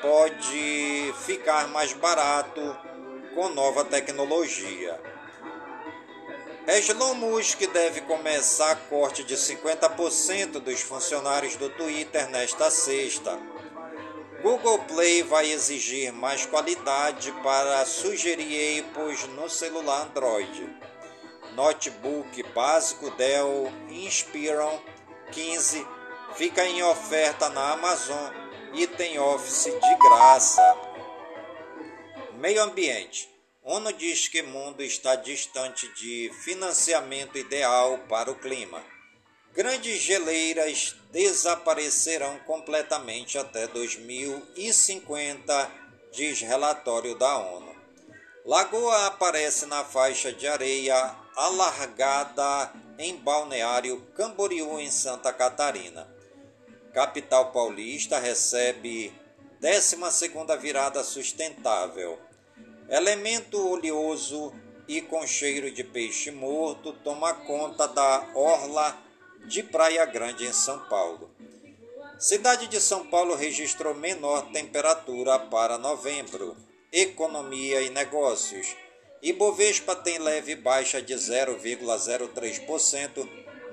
pode 0.00 1.12
ficar 1.24 1.68
mais 1.68 1.92
barato 1.94 2.76
com 3.34 3.48
nova 3.48 3.84
tecnologia. 3.84 5.13
Elon 6.66 7.14
Musk 7.14 7.60
deve 7.72 8.00
começar 8.02 8.74
corte 8.88 9.22
de 9.22 9.36
50% 9.36 10.60
dos 10.60 10.80
funcionários 10.80 11.56
do 11.56 11.68
Twitter 11.68 12.28
nesta 12.30 12.70
sexta. 12.70 13.38
Google 14.42 14.78
Play 14.80 15.22
vai 15.22 15.50
exigir 15.50 16.10
mais 16.10 16.46
qualidade 16.46 17.30
para 17.42 17.84
sugerir 17.84 18.80
apples 18.80 19.26
no 19.28 19.48
celular 19.48 20.06
Android. 20.06 20.68
Notebook 21.54 22.42
básico 22.54 23.10
Dell 23.10 23.70
Inspiron 23.90 24.80
15 25.32 25.86
fica 26.34 26.64
em 26.64 26.82
oferta 26.82 27.50
na 27.50 27.72
Amazon 27.72 28.32
e 28.72 28.86
tem 28.86 29.18
Office 29.18 29.64
de 29.64 29.94
graça. 29.96 30.62
Meio 32.38 32.62
ambiente. 32.62 33.33
ONU 33.66 33.94
diz 33.94 34.28
que 34.28 34.42
mundo 34.42 34.82
está 34.82 35.16
distante 35.16 35.88
de 35.94 36.30
financiamento 36.42 37.38
ideal 37.38 37.98
para 38.10 38.30
o 38.30 38.34
clima. 38.34 38.84
Grandes 39.54 40.02
geleiras 40.02 40.94
desaparecerão 41.10 42.38
completamente 42.40 43.38
até 43.38 43.66
2050, 43.66 45.70
diz 46.12 46.42
relatório 46.42 47.16
da 47.16 47.38
ONU. 47.38 47.74
Lagoa 48.44 49.06
aparece 49.06 49.64
na 49.64 49.82
faixa 49.82 50.30
de 50.30 50.46
areia 50.46 51.16
alargada 51.34 52.70
em 52.98 53.16
Balneário 53.16 53.98
Camboriú, 54.14 54.78
em 54.78 54.90
Santa 54.90 55.32
Catarina. 55.32 56.06
Capital 56.92 57.50
paulista 57.50 58.18
recebe 58.18 59.10
12ª 59.58 60.54
virada 60.58 61.02
sustentável. 61.02 62.18
Elemento 62.88 63.66
oleoso 63.66 64.52
e 64.86 65.00
com 65.00 65.26
cheiro 65.26 65.70
de 65.70 65.82
peixe 65.82 66.30
morto 66.30 66.92
toma 66.92 67.32
conta 67.32 67.88
da 67.88 68.28
orla 68.34 69.02
de 69.46 69.62
Praia 69.62 70.04
Grande, 70.04 70.46
em 70.46 70.52
São 70.52 70.78
Paulo. 70.88 71.30
Cidade 72.18 72.66
de 72.68 72.78
São 72.80 73.06
Paulo 73.06 73.34
registrou 73.34 73.94
menor 73.94 74.52
temperatura 74.52 75.38
para 75.38 75.78
novembro. 75.78 76.54
Economia 76.92 77.80
e 77.80 77.88
negócios. 77.90 78.76
Ibovespa 79.22 79.96
tem 79.96 80.18
leve 80.18 80.54
baixa 80.54 81.00
de 81.00 81.14
0,03%, 81.14 83.26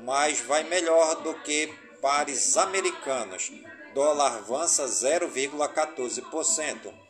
mas 0.04 0.40
vai 0.40 0.64
melhor 0.64 1.22
do 1.22 1.34
que 1.42 1.68
pares 2.02 2.56
americanos. 2.56 3.52
Dólar 3.94 4.38
avança 4.38 4.86
0,14%. 4.86 7.01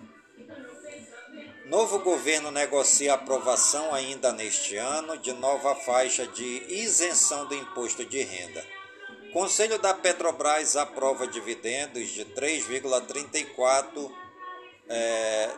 Novo 1.72 2.00
governo 2.00 2.52
negocia 2.52 3.14
aprovação 3.14 3.94
ainda 3.94 4.34
neste 4.34 4.76
ano 4.76 5.18
de 5.18 5.32
nova 5.32 5.74
faixa 5.74 6.28
de 6.28 6.66
isenção 6.68 7.46
do 7.46 7.56
imposto 7.56 8.04
de 8.04 8.22
renda. 8.22 8.62
Conselho 9.32 9.80
da 9.80 9.94
Petrobras 9.94 10.76
aprova 10.76 11.26
dividendos 11.26 12.10
de 12.10 12.26
3,34 12.26 14.12
é, 14.90 15.50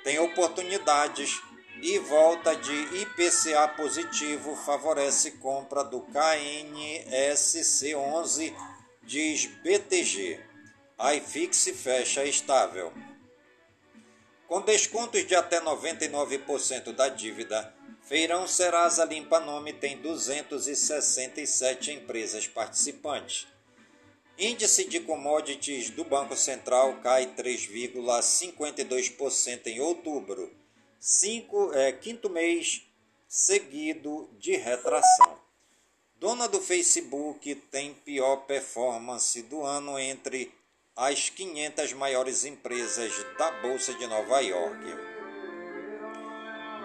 têm 0.06 0.18
oportunidades 0.20 1.41
e 1.82 1.97
volta 1.97 2.56
de 2.56 3.01
IPCA 3.01 3.68
positivo 3.70 4.56
favorece 4.56 5.32
compra 5.32 5.84
do 5.84 6.01
KNSC11, 6.01 8.56
diz 9.01 9.47
BTG. 9.64 10.39
IFIX 10.97 11.72
fecha 11.76 12.24
estável. 12.24 12.93
Com 14.47 14.62
descontos 14.62 15.26
de 15.26 15.36
até 15.36 15.60
99% 15.60 16.93
da 16.93 17.10
dívida, 17.10 17.74
Feirão 18.03 18.47
Serasa 18.47 19.03
Limpa 19.03 19.39
Nome 19.39 19.74
tem 19.74 19.97
267 19.97 21.91
empresas 21.91 22.47
participantes. 22.47 23.47
Índice 24.38 24.83
de 24.83 24.99
commodities 24.99 25.89
do 25.89 26.03
Banco 26.03 26.36
Central 26.36 26.95
cai 27.01 27.33
3,52% 27.38 29.67
em 29.67 29.79
outubro, 29.79 30.53
cinco, 30.99 31.71
é, 31.73 31.93
quinto 31.93 32.29
mês 32.29 32.81
seguido 33.29 34.29
de 34.38 34.57
retração. 34.57 35.39
Dona 36.19 36.49
do 36.49 36.59
Facebook 36.59 37.55
tem 37.71 37.93
pior 37.93 38.45
performance 38.45 39.41
do 39.43 39.63
ano 39.63 39.97
entre 39.97 40.51
as 40.97 41.29
500 41.29 41.93
maiores 41.93 42.43
empresas 42.43 43.13
da 43.38 43.51
Bolsa 43.61 43.93
de 43.93 44.05
Nova 44.05 44.41
York. 44.41 44.83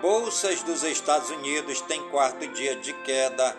Bolsas 0.01 0.63
dos 0.63 0.85
Estados 0.85 1.31
Unidos 1.31 1.81
têm 1.81 2.11
quarto 2.11 2.47
dia 2.47 2.77
de 2.77 2.93
queda, 3.03 3.57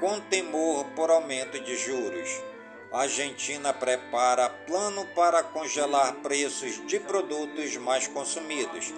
com 0.00 0.18
temor 0.20 0.86
por 0.94 1.10
aumento 1.10 1.60
de 1.60 1.76
juros. 1.76 2.55
Argentina 2.92 3.72
prepara 3.72 4.48
plano 4.48 5.06
para 5.14 5.42
congelar 5.42 6.14
preços 6.16 6.86
de 6.86 7.00
produtos 7.00 7.76
mais 7.76 8.06
consumidos. 8.06 8.92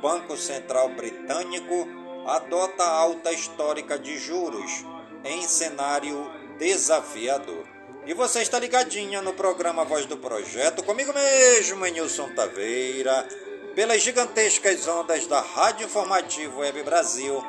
Banco 0.00 0.36
Central 0.36 0.90
Britânico 0.90 1.88
adota 2.26 2.84
alta 2.84 3.32
histórica 3.32 3.98
de 3.98 4.18
juros 4.18 4.84
em 5.24 5.42
cenário 5.42 6.30
desafiador. 6.58 7.64
E 8.06 8.12
você 8.12 8.42
está 8.42 8.58
ligadinha 8.58 9.22
no 9.22 9.32
programa 9.32 9.84
Voz 9.84 10.04
do 10.06 10.16
Projeto, 10.16 10.82
comigo 10.82 11.12
mesmo, 11.12 11.86
Nilson 11.86 12.34
Taveira, 12.34 13.26
pelas 13.74 14.02
gigantescas 14.02 14.86
ondas 14.86 15.26
da 15.26 15.40
Rádio 15.40 15.86
Informativo 15.86 16.60
Web 16.60 16.82
Brasil, 16.82 17.42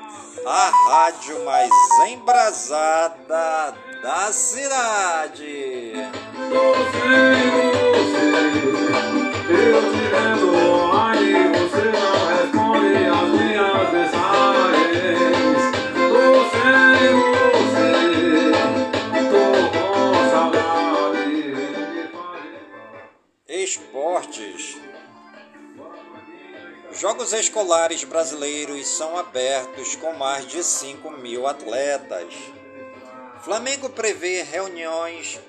a 0.46 0.70
rádio 0.90 1.44
mais 1.44 1.70
embrasada 2.08 3.76
da 4.06 4.32
cidade. 4.32 5.94
Você, 6.52 7.10
eu 9.50 9.82
te 9.92 10.04
vendo 10.14 10.48
online, 10.54 11.34
você 11.58 11.86
não 11.90 12.14
responde 12.28 13.02
as 13.08 13.30
minhas 13.32 13.86
mensagens. 13.92 15.18
Tô 16.12 16.22
sem 16.52 17.10
você, 17.56 17.90
tô 19.32 19.46
com 19.74 20.14
saudade. 20.30 21.42
Esportes. 23.48 24.62
Jogos 26.94 27.34
escolares 27.34 28.04
brasileiros 28.04 28.88
são 28.88 29.18
abertos 29.18 29.96
com 29.96 30.14
mais 30.14 30.46
de 30.46 30.64
5 30.64 31.10
mil 31.10 31.48
atletas. 31.48 32.36
Flamengo 33.46 33.92
prevê 33.92 34.42
reuniões 34.42 35.40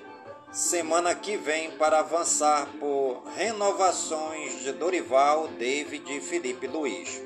semana 0.51 1.15
que 1.15 1.35
vem 1.35 1.71
para 1.71 1.97
avançar 1.97 2.67
por 2.79 3.23
renovações 3.35 4.61
de 4.61 4.71
Dorival, 4.71 5.47
David 5.47 6.15
e 6.15 6.21
Felipe 6.21 6.67
Luiz. 6.67 7.19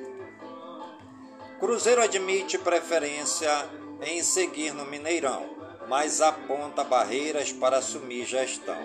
Cruzeiro 1.59 2.01
admite 2.01 2.57
preferência 2.57 3.49
em 4.01 4.23
seguir 4.23 4.73
no 4.73 4.85
Mineirão, 4.85 5.45
mas 5.89 6.21
aponta 6.21 6.85
barreiras 6.85 7.51
para 7.51 7.79
assumir 7.79 8.23
gestão. 8.25 8.81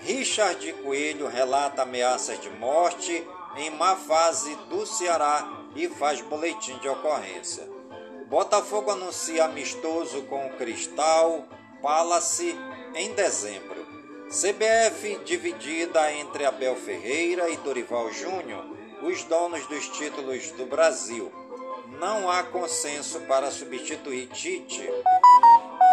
Richard 0.00 0.72
Coelho 0.82 1.28
relata 1.28 1.82
ameaças 1.82 2.40
de 2.40 2.50
morte 2.50 3.24
em 3.58 3.70
má 3.70 3.94
fase 3.94 4.56
do 4.68 4.84
Ceará 4.84 5.48
e 5.76 5.88
faz 5.88 6.20
boletim 6.20 6.76
de 6.78 6.88
ocorrência. 6.88 7.81
Botafogo 8.32 8.90
anuncia 8.90 9.44
amistoso 9.44 10.22
com 10.22 10.46
o 10.46 10.56
Cristal 10.56 11.44
Palace 11.82 12.56
em 12.94 13.12
dezembro. 13.12 13.86
CBF 14.30 15.20
dividida 15.22 16.10
entre 16.14 16.46
Abel 16.46 16.74
Ferreira 16.74 17.50
e 17.50 17.58
Dorival 17.58 18.10
Júnior, 18.10 18.64
os 19.02 19.22
donos 19.24 19.66
dos 19.66 19.86
títulos 19.88 20.50
do 20.52 20.64
Brasil. 20.64 21.30
Não 22.00 22.30
há 22.30 22.42
consenso 22.44 23.20
para 23.28 23.50
substituir 23.50 24.28
Tite. 24.28 24.88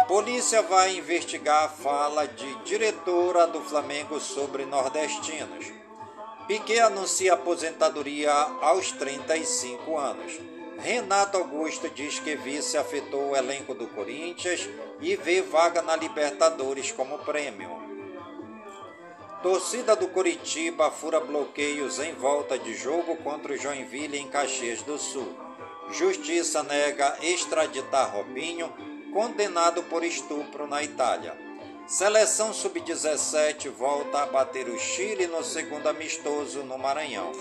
Polícia 0.08 0.62
vai 0.62 0.96
investigar 0.96 1.64
a 1.64 1.68
fala 1.68 2.26
de 2.26 2.54
diretora 2.64 3.46
do 3.48 3.60
Flamengo 3.60 4.18
sobre 4.18 4.64
nordestinos. 4.64 5.66
Piquet 6.46 6.80
anuncia 6.80 7.34
aposentadoria 7.34 8.32
aos 8.32 8.92
35 8.92 9.98
anos. 9.98 10.59
Renato 10.82 11.36
Augusto 11.36 11.90
diz 11.90 12.18
que 12.18 12.34
vice 12.34 12.78
afetou 12.78 13.30
o 13.30 13.36
elenco 13.36 13.74
do 13.74 13.86
Corinthians 13.88 14.68
e 15.00 15.14
vê 15.14 15.42
vaga 15.42 15.82
na 15.82 15.94
Libertadores 15.94 16.90
como 16.90 17.18
prêmio. 17.18 17.70
Torcida 19.42 19.94
do 19.94 20.08
Coritiba 20.08 20.90
fura 20.90 21.20
bloqueios 21.20 21.98
em 21.98 22.14
volta 22.14 22.58
de 22.58 22.74
jogo 22.74 23.16
contra 23.16 23.52
o 23.52 23.56
Joinville 23.56 24.18
em 24.18 24.28
Caxias 24.28 24.82
do 24.82 24.98
Sul. 24.98 25.34
Justiça 25.90 26.62
nega 26.62 27.16
extraditar 27.22 28.14
Robinho, 28.14 28.72
condenado 29.12 29.82
por 29.84 30.02
estupro 30.02 30.66
na 30.66 30.82
Itália. 30.82 31.49
Seleção 31.90 32.54
sub-17 32.54 33.68
volta 33.68 34.22
a 34.22 34.26
bater 34.26 34.68
o 34.68 34.78
Chile 34.78 35.26
no 35.26 35.42
segundo 35.42 35.88
amistoso 35.88 36.62
no 36.62 36.78
Maranhão. 36.78 37.32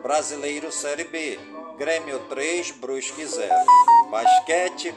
Brasileiro 0.00 0.72
Série 0.72 1.04
B, 1.04 1.38
Grêmio 1.76 2.18
3, 2.30 2.70
Brusque 2.70 3.26
0. 3.26 3.52
Basquete, 4.10 4.94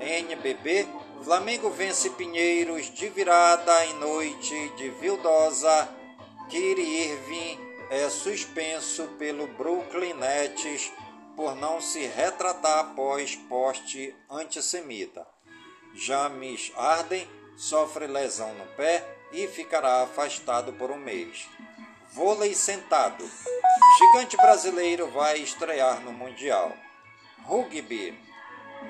NBB, 0.00 0.88
Flamengo 1.22 1.70
vence 1.70 2.10
Pinheiros 2.10 2.92
de 2.92 3.08
virada 3.08 3.86
em 3.86 3.94
noite 4.00 4.68
de 4.70 4.90
Vildosa. 4.90 5.88
Kyrie 6.48 7.12
Irving 7.12 7.56
é 7.88 8.10
suspenso 8.10 9.06
pelo 9.16 9.46
Brooklyn 9.46 10.14
Nets 10.14 10.90
por 11.36 11.54
não 11.54 11.80
se 11.80 12.00
retratar 12.00 12.80
após 12.80 13.36
poste 13.36 14.12
antissemita. 14.28 15.24
James 15.94 16.72
Arden 16.76 17.37
sofre 17.58 18.06
lesão 18.06 18.54
no 18.54 18.64
pé 18.76 19.04
e 19.32 19.48
ficará 19.48 20.02
afastado 20.02 20.72
por 20.74 20.92
um 20.92 20.96
mês. 20.96 21.48
Vôlei 22.12 22.54
sentado. 22.54 23.28
Gigante 23.98 24.36
brasileiro 24.36 25.10
vai 25.10 25.38
estrear 25.38 26.00
no 26.00 26.12
Mundial. 26.12 26.72
Rugby. 27.44 28.16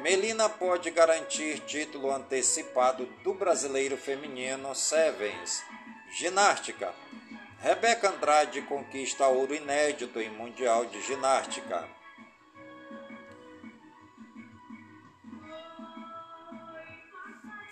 Melina 0.02 0.50
pode 0.50 0.90
garantir 0.90 1.60
título 1.60 2.10
antecipado 2.10 3.06
do 3.24 3.32
brasileiro 3.32 3.96
feminino 3.96 4.74
Sevens. 4.74 5.64
Ginástica. 6.12 6.94
Rebeca 7.60 8.10
Andrade 8.10 8.60
conquista 8.62 9.26
ouro 9.28 9.54
inédito 9.54 10.20
em 10.20 10.28
Mundial 10.30 10.84
de 10.84 11.00
Ginástica. 11.02 11.88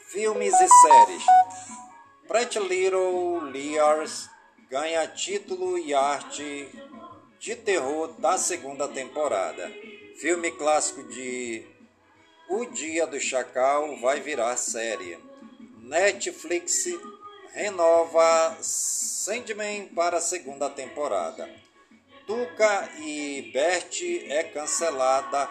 Filmes 0.06 0.54
e 0.54 0.68
séries. 0.68 1.24
Pretty 2.28 2.60
Little 2.60 3.50
Liars 3.50 4.30
ganha 4.70 5.04
título 5.08 5.76
e 5.76 5.92
arte 5.94 6.68
de 7.40 7.56
terror 7.56 8.12
da 8.20 8.38
segunda 8.38 8.86
temporada. 8.86 9.68
Filme 10.20 10.52
clássico 10.52 11.02
de 11.08 11.66
O 12.48 12.66
Dia 12.66 13.04
do 13.04 13.18
Chacal 13.18 13.96
vai 14.00 14.20
virar 14.20 14.56
série. 14.56 15.18
Netflix 15.80 16.84
renova 17.52 18.58
Sandman 18.60 19.88
para 19.88 20.18
a 20.18 20.20
segunda 20.20 20.70
temporada. 20.70 21.50
Tuca 22.28 22.88
e 23.00 23.50
Bert 23.52 24.00
é 24.28 24.44
cancelada 24.44 25.50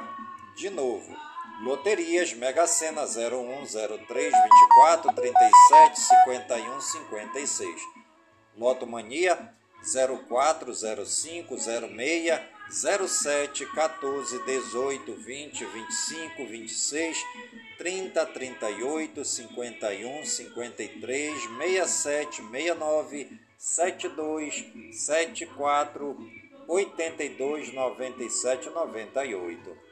de 0.56 0.70
novo. 0.70 1.25
Loterias 1.66 2.32
Mega 2.34 2.68
Sena 2.68 3.08
01, 3.08 3.66
03, 3.74 4.30
24, 4.30 5.14
37, 5.16 6.00
51, 6.24 6.80
56. 6.80 7.82
Loto 8.56 8.86
Mania 8.86 9.52
04, 9.82 10.76
05, 10.76 11.58
06, 11.58 12.40
07, 12.70 13.66
14, 13.66 14.40
18, 14.46 15.16
20, 15.16 15.66
25, 15.66 16.46
26, 16.46 17.26
30, 17.80 18.26
38, 18.28 19.26
51, 19.26 20.24
53, 20.24 21.34
67, 21.34 22.44
69, 22.44 23.40
72, 23.58 24.72
74, 24.92 26.16
82, 26.68 27.74
97, 27.74 28.70
98. 28.70 29.85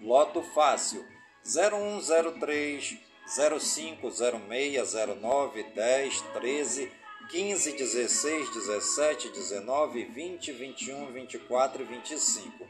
Loto 0.00 0.42
Fácil 0.42 1.04
0103 1.44 2.98
05 3.26 4.10
06 4.10 4.94
09 5.20 5.62
10 5.74 6.22
13 6.32 6.92
15 7.28 7.76
16 7.76 8.50
17 8.50 9.28
19 9.28 10.04
20 10.06 10.52
21 10.52 11.12
24 11.12 11.82
e 11.82 11.86
25 11.86 12.68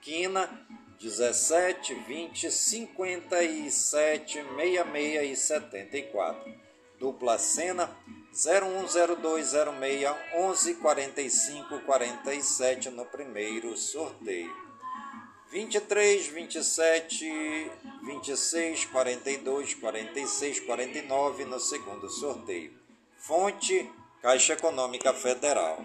Quina 0.00 0.66
17 0.98 1.94
20 1.94 2.50
57 2.50 4.42
66 4.42 5.30
e 5.30 5.36
74 5.36 6.60
Dupla 6.98 7.36
Cena 7.36 7.94
0102 8.32 9.44
06 9.44 10.16
11 10.34 10.74
45 10.76 11.80
47 11.80 12.90
no 12.90 13.04
primeiro 13.04 13.76
sorteio 13.76 14.69
23, 15.50 16.28
27, 16.28 17.70
26, 18.04 18.84
42, 18.84 19.74
46, 19.74 20.60
49 20.60 21.44
no 21.44 21.58
segundo 21.58 22.08
sorteio. 22.08 22.72
Fonte 23.18 23.90
Caixa 24.22 24.52
Econômica 24.52 25.12
Federal. 25.12 25.84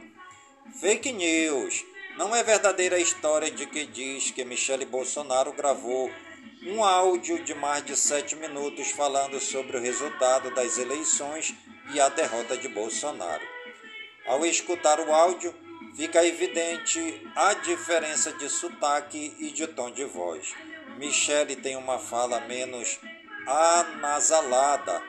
Fake 0.80 1.12
news. 1.12 1.84
Não 2.16 2.36
é 2.36 2.44
verdadeira 2.44 2.98
a 2.98 3.00
história 3.00 3.50
de 3.50 3.66
que 3.66 3.88
diz 3.88 4.30
que 4.30 4.46
Michele 4.46 4.86
Bolsonaro 4.86 5.52
gravou 5.54 6.12
um 6.68 6.84
áudio 6.84 7.44
de 7.44 7.56
mais 7.56 7.84
de 7.84 7.96
sete 7.96 8.36
minutos 8.36 8.92
falando 8.92 9.40
sobre 9.40 9.78
o 9.78 9.82
resultado 9.82 10.54
das 10.54 10.78
eleições 10.78 11.56
e 11.92 12.00
a 12.00 12.08
derrota 12.10 12.56
de 12.56 12.68
Bolsonaro. 12.68 13.44
Ao 14.28 14.46
escutar 14.46 15.00
o 15.00 15.12
áudio, 15.12 15.56
fica 15.96 16.26
evidente 16.26 17.26
a 17.36 17.54
diferença 17.54 18.34
de 18.34 18.50
sotaque 18.50 19.36
e 19.40 19.50
de 19.52 19.66
tom 19.68 19.92
de 19.92 20.04
voz. 20.04 20.54
Michele 20.98 21.56
tem 21.56 21.76
uma 21.76 21.98
fala 21.98 22.42
menos 22.42 23.00
anasalada, 23.48 25.02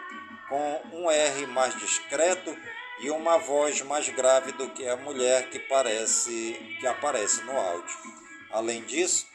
com 0.49 0.83
um 0.93 1.11
R 1.11 1.47
mais 1.47 1.77
discreto 1.79 2.57
e 3.01 3.11
uma 3.11 3.37
voz 3.37 3.83
mais 3.83 4.09
grave 4.09 4.53
do 4.53 4.71
que 4.71 4.89
a 4.89 4.97
mulher 4.97 5.51
que 5.51 5.59
parece 5.59 6.55
que 6.81 6.87
aparece 6.87 7.43
no 7.43 7.57
áudio. 7.57 7.97
Além 8.53 8.83
disso, 8.85 9.27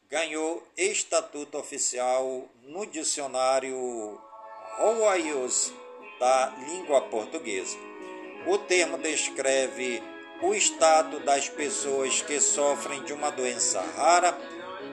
ganhou 0.09 0.67
estatuto 0.75 1.59
oficial 1.59 2.49
no 2.63 2.87
dicionário 2.87 4.19
Roaios 4.79 5.71
da 6.19 6.47
língua 6.67 7.03
portuguesa. 7.03 7.77
O 8.47 8.57
termo 8.57 8.97
descreve 8.97 10.03
o 10.41 10.55
estado 10.55 11.21
das 11.21 11.51
pessoas 11.51 12.23
que 12.23 12.41
sofrem 12.41 13.05
de 13.05 13.13
uma 13.13 13.31
doença 13.31 13.83
rara 13.83 14.33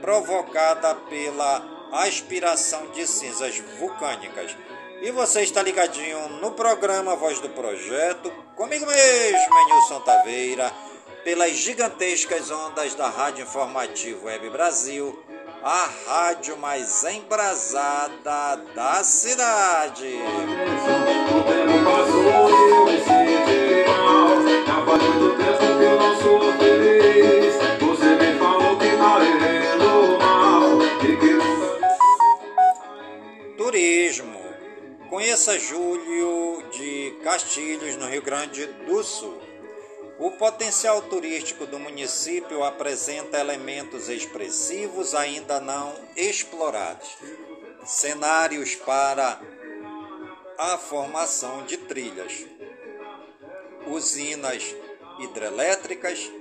provocada 0.02 0.94
pela 0.96 1.64
aspiração 1.94 2.92
de 2.92 3.08
cinzas 3.08 3.58
vulcânicas 3.80 4.54
e 5.02 5.12
você 5.12 5.42
está 5.42 5.62
ligadinho 5.62 6.28
no 6.42 6.52
programa 6.52 7.16
Voz 7.16 7.40
do 7.40 7.50
Projeto, 7.50 8.32
comigo 8.56 8.86
mesmo, 8.86 9.66
Nilson 9.68 10.02
Taveira, 10.02 10.72
pelas 11.24 11.54
gigantescas 11.54 12.52
ondas 12.52 12.96
da 12.96 13.10
Rádio 13.10 13.44
Informativo 13.44 14.26
Web 14.26 14.50
Brasil, 14.50 15.18
a 15.64 15.90
rádio 16.08 16.58
mais 16.58 17.04
embrasada 17.04 18.56
da 18.74 19.04
cidade. 19.04 20.20
Grande 38.30 38.68
do 38.86 39.04
Sul. 39.04 39.42
O 40.20 40.30
potencial 40.30 41.02
turístico 41.02 41.66
do 41.66 41.80
município 41.80 42.64
apresenta 42.64 43.40
elementos 43.40 44.08
expressivos 44.08 45.16
ainda 45.16 45.60
não 45.60 45.96
explorados. 46.16 47.18
Cenários 47.84 48.76
para 48.76 49.42
a 50.60 50.78
formação 50.78 51.64
de 51.64 51.78
trilhas, 51.78 52.46
usinas 53.88 54.76
hidrelétricas 55.18 56.32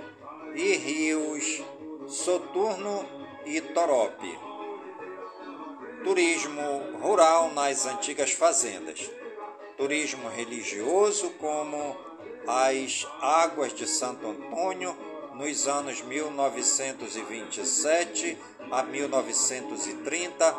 e 0.55 0.77
rios 0.77 1.63
Soturno 2.07 3.09
e 3.47 3.63
Torope 3.63 4.39
turismo 6.05 6.99
rural 7.01 7.51
nas 7.51 7.85
antigas 7.85 8.33
fazendas, 8.33 9.11
turismo 9.79 10.29
religioso 10.29 11.31
como 11.39 11.97
as 12.49 13.07
Águas 13.21 13.73
de 13.73 13.87
Santo 13.87 14.27
Antônio 14.27 14.99
nos 15.35 15.69
anos 15.69 16.03
1927 16.03 18.37
a 18.73 18.83
1930 18.83 20.57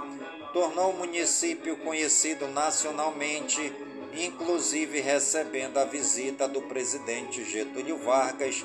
tornou 0.54 0.92
o 0.92 0.98
município 0.98 1.76
conhecido 1.78 2.48
nacionalmente, 2.48 3.74
inclusive 4.14 5.02
recebendo 5.02 5.78
a 5.78 5.84
visita 5.84 6.48
do 6.48 6.62
presidente 6.62 7.44
Getúlio 7.44 7.98
Vargas, 7.98 8.64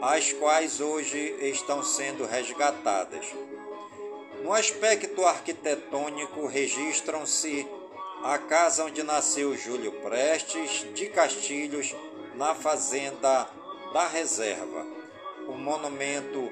as 0.00 0.32
quais 0.32 0.80
hoje 0.80 1.18
estão 1.40 1.82
sendo 1.82 2.26
resgatadas. 2.26 3.26
No 4.44 4.52
aspecto 4.52 5.26
arquitetônico, 5.26 6.46
registram-se 6.46 7.66
a 8.22 8.38
casa 8.38 8.84
onde 8.84 9.02
nasceu 9.02 9.56
Júlio 9.56 9.92
Prestes 9.92 10.86
de 10.94 11.08
Castilhos, 11.08 11.94
na 12.34 12.54
Fazenda 12.54 13.48
da 13.92 14.06
Reserva, 14.06 14.86
o 15.48 15.52
monumento 15.52 16.50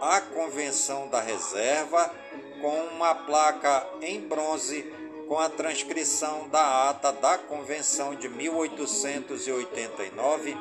à 0.00 0.20
Convenção 0.20 1.06
da 1.08 1.20
Reserva, 1.20 2.12
com 2.60 2.74
uma 2.94 3.14
placa 3.14 3.86
em 4.02 4.20
bronze 4.20 4.92
com 5.28 5.38
a 5.38 5.48
transcrição 5.48 6.48
da 6.48 6.90
ata 6.90 7.12
da 7.12 7.38
Convenção 7.38 8.12
de 8.14 8.28
1889, 8.28 10.56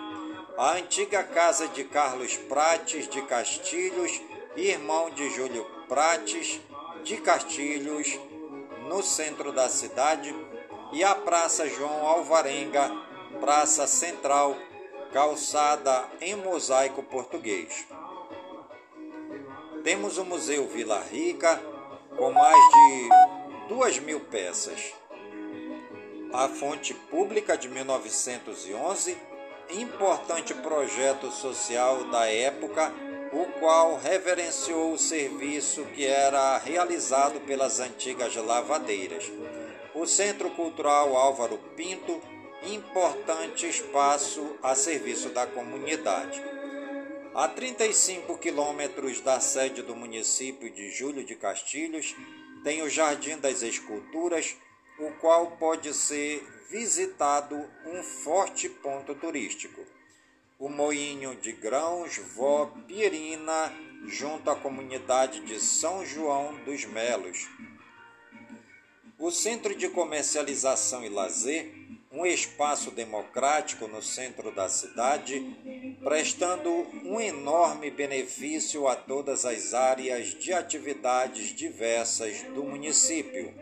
a 0.57 0.73
antiga 0.73 1.23
casa 1.23 1.67
de 1.69 1.83
Carlos 1.85 2.37
Prates 2.37 3.07
de 3.07 3.21
Castilhos, 3.23 4.21
irmão 4.55 5.09
de 5.09 5.27
Júlio 5.31 5.65
Prates, 5.87 6.61
de 7.03 7.17
Castilhos, 7.17 8.19
no 8.89 9.03
centro 9.03 9.51
da 9.51 9.69
cidade, 9.69 10.35
e 10.91 11.03
a 11.03 11.13
Praça 11.13 11.67
João 11.67 12.07
Alvarenga, 12.07 12.91
Praça 13.39 13.85
Central, 13.85 14.55
calçada 15.13 16.07
em 16.21 16.35
mosaico 16.35 17.03
português. 17.03 17.85
temos 19.83 20.17
o 20.17 20.25
Museu 20.25 20.67
Vila 20.67 21.01
Rica, 21.11 21.59
com 22.17 22.31
mais 22.31 22.55
de 22.55 23.09
duas 23.69 23.97
mil 23.99 24.19
peças. 24.19 24.93
A 26.33 26.47
Fonte 26.47 26.93
Pública 26.93 27.57
de 27.57 27.67
1911, 27.69 29.17
importante 29.71 30.53
projeto 30.53 31.31
social 31.31 32.03
da 32.05 32.27
época, 32.27 32.93
o 33.31 33.45
qual 33.59 33.97
reverenciou 33.97 34.93
o 34.93 34.97
serviço 34.97 35.85
que 35.85 36.05
era 36.05 36.57
realizado 36.57 37.39
pelas 37.41 37.79
antigas 37.79 38.35
lavadeiras. 38.35 39.31
O 39.99 40.07
Centro 40.07 40.49
Cultural 40.51 41.13
Álvaro 41.17 41.57
Pinto, 41.75 42.21
importante 42.63 43.67
espaço 43.67 44.55
a 44.63 44.73
serviço 44.73 45.27
da 45.27 45.45
comunidade. 45.45 46.41
A 47.35 47.49
35 47.49 48.37
quilômetros 48.37 49.19
da 49.19 49.41
sede 49.41 49.81
do 49.81 49.97
município 49.97 50.71
de 50.71 50.89
Júlio 50.89 51.25
de 51.25 51.35
Castilhos, 51.35 52.15
tem 52.63 52.81
o 52.81 52.89
Jardim 52.89 53.39
das 53.39 53.61
Esculturas, 53.61 54.55
o 54.99 55.11
qual 55.19 55.57
pode 55.57 55.93
ser 55.93 56.47
visitado 56.71 57.69
um 57.85 58.01
forte 58.01 58.69
ponto 58.69 59.13
turístico. 59.15 59.81
O 60.57 60.69
Moinho 60.69 61.35
de 61.35 61.51
Grãos 61.51 62.15
Vó 62.37 62.67
Pierina, 62.87 63.73
junto 64.05 64.49
à 64.49 64.55
comunidade 64.55 65.41
de 65.41 65.59
São 65.59 66.05
João 66.05 66.55
dos 66.63 66.85
Melos. 66.85 67.49
O 69.19 69.31
Centro 69.31 69.75
de 69.75 69.89
Comercialização 69.89 71.03
e 71.03 71.09
Lazer, 71.09 71.69
um 72.09 72.25
espaço 72.25 72.89
democrático 72.89 73.85
no 73.85 74.01
centro 74.01 74.49
da 74.49 74.69
cidade, 74.69 75.45
prestando 76.01 76.71
um 77.03 77.19
enorme 77.19 77.91
benefício 77.91 78.87
a 78.87 78.95
todas 78.95 79.43
as 79.43 79.73
áreas 79.73 80.27
de 80.27 80.53
atividades 80.53 81.53
diversas 81.53 82.43
do 82.55 82.63
município. 82.63 83.53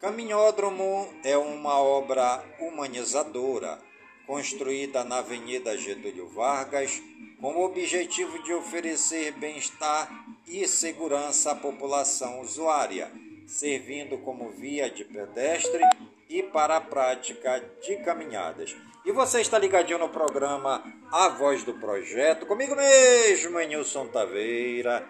Caminhódromo 0.00 1.06
é 1.22 1.36
uma 1.36 1.78
obra 1.78 2.42
humanizadora, 2.58 3.78
construída 4.26 5.04
na 5.04 5.18
Avenida 5.18 5.76
Getúlio 5.76 6.26
Vargas, 6.28 7.02
com 7.38 7.54
o 7.54 7.66
objetivo 7.66 8.42
de 8.42 8.54
oferecer 8.54 9.32
bem-estar 9.32 10.10
e 10.46 10.66
segurança 10.66 11.50
à 11.50 11.54
população 11.54 12.40
usuária, 12.40 13.12
servindo 13.48 14.18
como 14.18 14.50
via 14.50 14.90
de 14.90 15.04
pedestre 15.04 15.80
e 16.28 16.42
para 16.42 16.76
a 16.76 16.80
prática 16.80 17.64
de 17.82 17.96
caminhadas. 17.96 18.76
E 19.04 19.10
você 19.10 19.40
está 19.40 19.58
ligadinho 19.58 19.98
no 19.98 20.10
programa 20.10 20.84
A 21.10 21.30
Voz 21.30 21.64
do 21.64 21.72
Projeto, 21.72 22.44
comigo 22.44 22.76
mesmo, 22.76 23.58
Nilson 23.60 24.06
Taveira, 24.08 25.02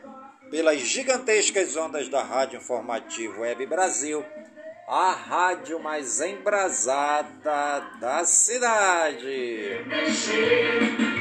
pelas 0.50 0.78
gigantescas 0.78 1.76
ondas 1.76 2.08
da 2.08 2.22
Rádio 2.22 2.58
Informativo 2.58 3.40
Web 3.40 3.66
Brasil, 3.66 4.24
a 4.86 5.10
rádio 5.10 5.80
mais 5.80 6.20
embrasada 6.20 7.80
da 8.00 8.24
cidade. 8.24 9.84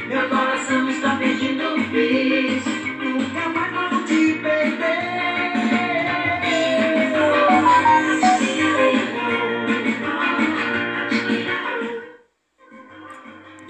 Meu 0.06 0.28
coração 0.28 0.88
está 0.88 1.18
pedindo. 1.18 2.77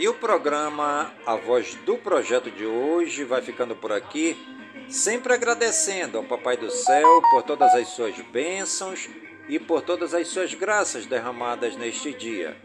O 0.09 0.15
programa 0.15 1.13
A 1.27 1.37
Voz 1.37 1.75
do 1.85 1.99
Projeto 1.99 2.51
de 2.51 2.65
hoje 2.65 3.25
vai 3.25 3.43
ficando 3.43 3.77
por 3.77 3.93
aqui, 3.93 4.39
sempre 4.89 5.35
agradecendo 5.35 6.17
ao 6.17 6.25
Papai 6.25 6.57
do 6.57 6.71
Céu 6.71 7.21
por 7.31 7.43
todas 7.43 7.75
as 7.75 7.89
suas 7.89 8.19
bênçãos 8.19 9.07
e 9.51 9.59
por 9.59 9.83
todas 9.83 10.15
as 10.15 10.29
suas 10.29 10.55
graças 10.55 11.05
derramadas 11.05 11.77
neste 11.77 12.15
dia. 12.15 12.57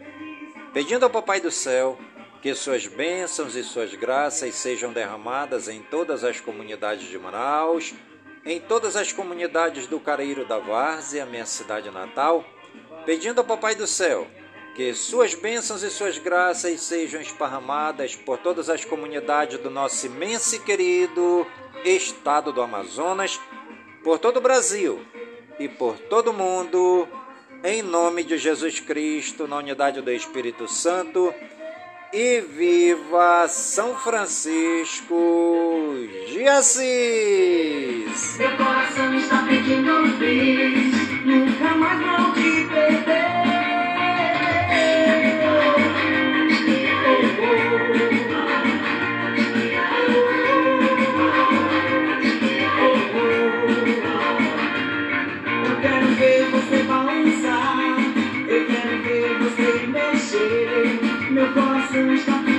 Pedindo 0.72 1.04
ao 1.04 1.10
Papai 1.10 1.38
do 1.38 1.50
Céu 1.50 1.98
que 2.40 2.54
suas 2.54 2.86
bênçãos 2.86 3.54
e 3.54 3.62
suas 3.62 3.92
graças 3.94 4.54
sejam 4.54 4.90
derramadas 4.90 5.68
em 5.68 5.82
todas 5.82 6.24
as 6.24 6.40
comunidades 6.40 7.06
de 7.06 7.18
Manaus, 7.18 7.92
em 8.42 8.58
todas 8.58 8.96
as 8.96 9.12
comunidades 9.12 9.86
do 9.86 10.00
Careiro 10.00 10.46
da 10.46 10.58
Várzea, 10.58 11.26
minha 11.26 11.44
cidade 11.44 11.90
natal, 11.90 12.42
pedindo 13.04 13.40
ao 13.40 13.44
Papai 13.44 13.74
do 13.74 13.86
Céu 13.86 14.26
que 14.74 14.92
suas 14.92 15.34
bênçãos 15.34 15.84
e 15.84 15.90
suas 15.90 16.18
graças 16.18 16.80
sejam 16.80 17.20
esparramadas 17.20 18.16
por 18.16 18.38
todas 18.38 18.68
as 18.68 18.84
comunidades 18.84 19.58
do 19.60 19.70
nosso 19.70 20.06
imenso 20.06 20.56
e 20.56 20.58
querido 20.58 21.46
estado 21.84 22.52
do 22.52 22.60
Amazonas, 22.60 23.40
por 24.02 24.18
todo 24.18 24.38
o 24.38 24.40
Brasil 24.40 25.00
e 25.60 25.68
por 25.68 25.96
todo 25.98 26.32
o 26.32 26.34
mundo, 26.34 27.06
em 27.62 27.82
nome 27.82 28.24
de 28.24 28.36
Jesus 28.36 28.80
Cristo, 28.80 29.46
na 29.46 29.58
unidade 29.58 30.00
do 30.00 30.10
Espírito 30.10 30.66
Santo. 30.66 31.32
E 32.12 32.40
viva 32.40 33.46
São 33.48 33.96
Francisco 33.96 35.14
de 36.28 36.48
Assis! 36.48 38.38
Meu 38.38 38.56
coração 38.56 39.14
está 39.14 39.44
pedindo 39.48 39.92
um 39.92 40.06
nunca 41.24 41.74
mais 41.76 42.00
não. 42.00 42.23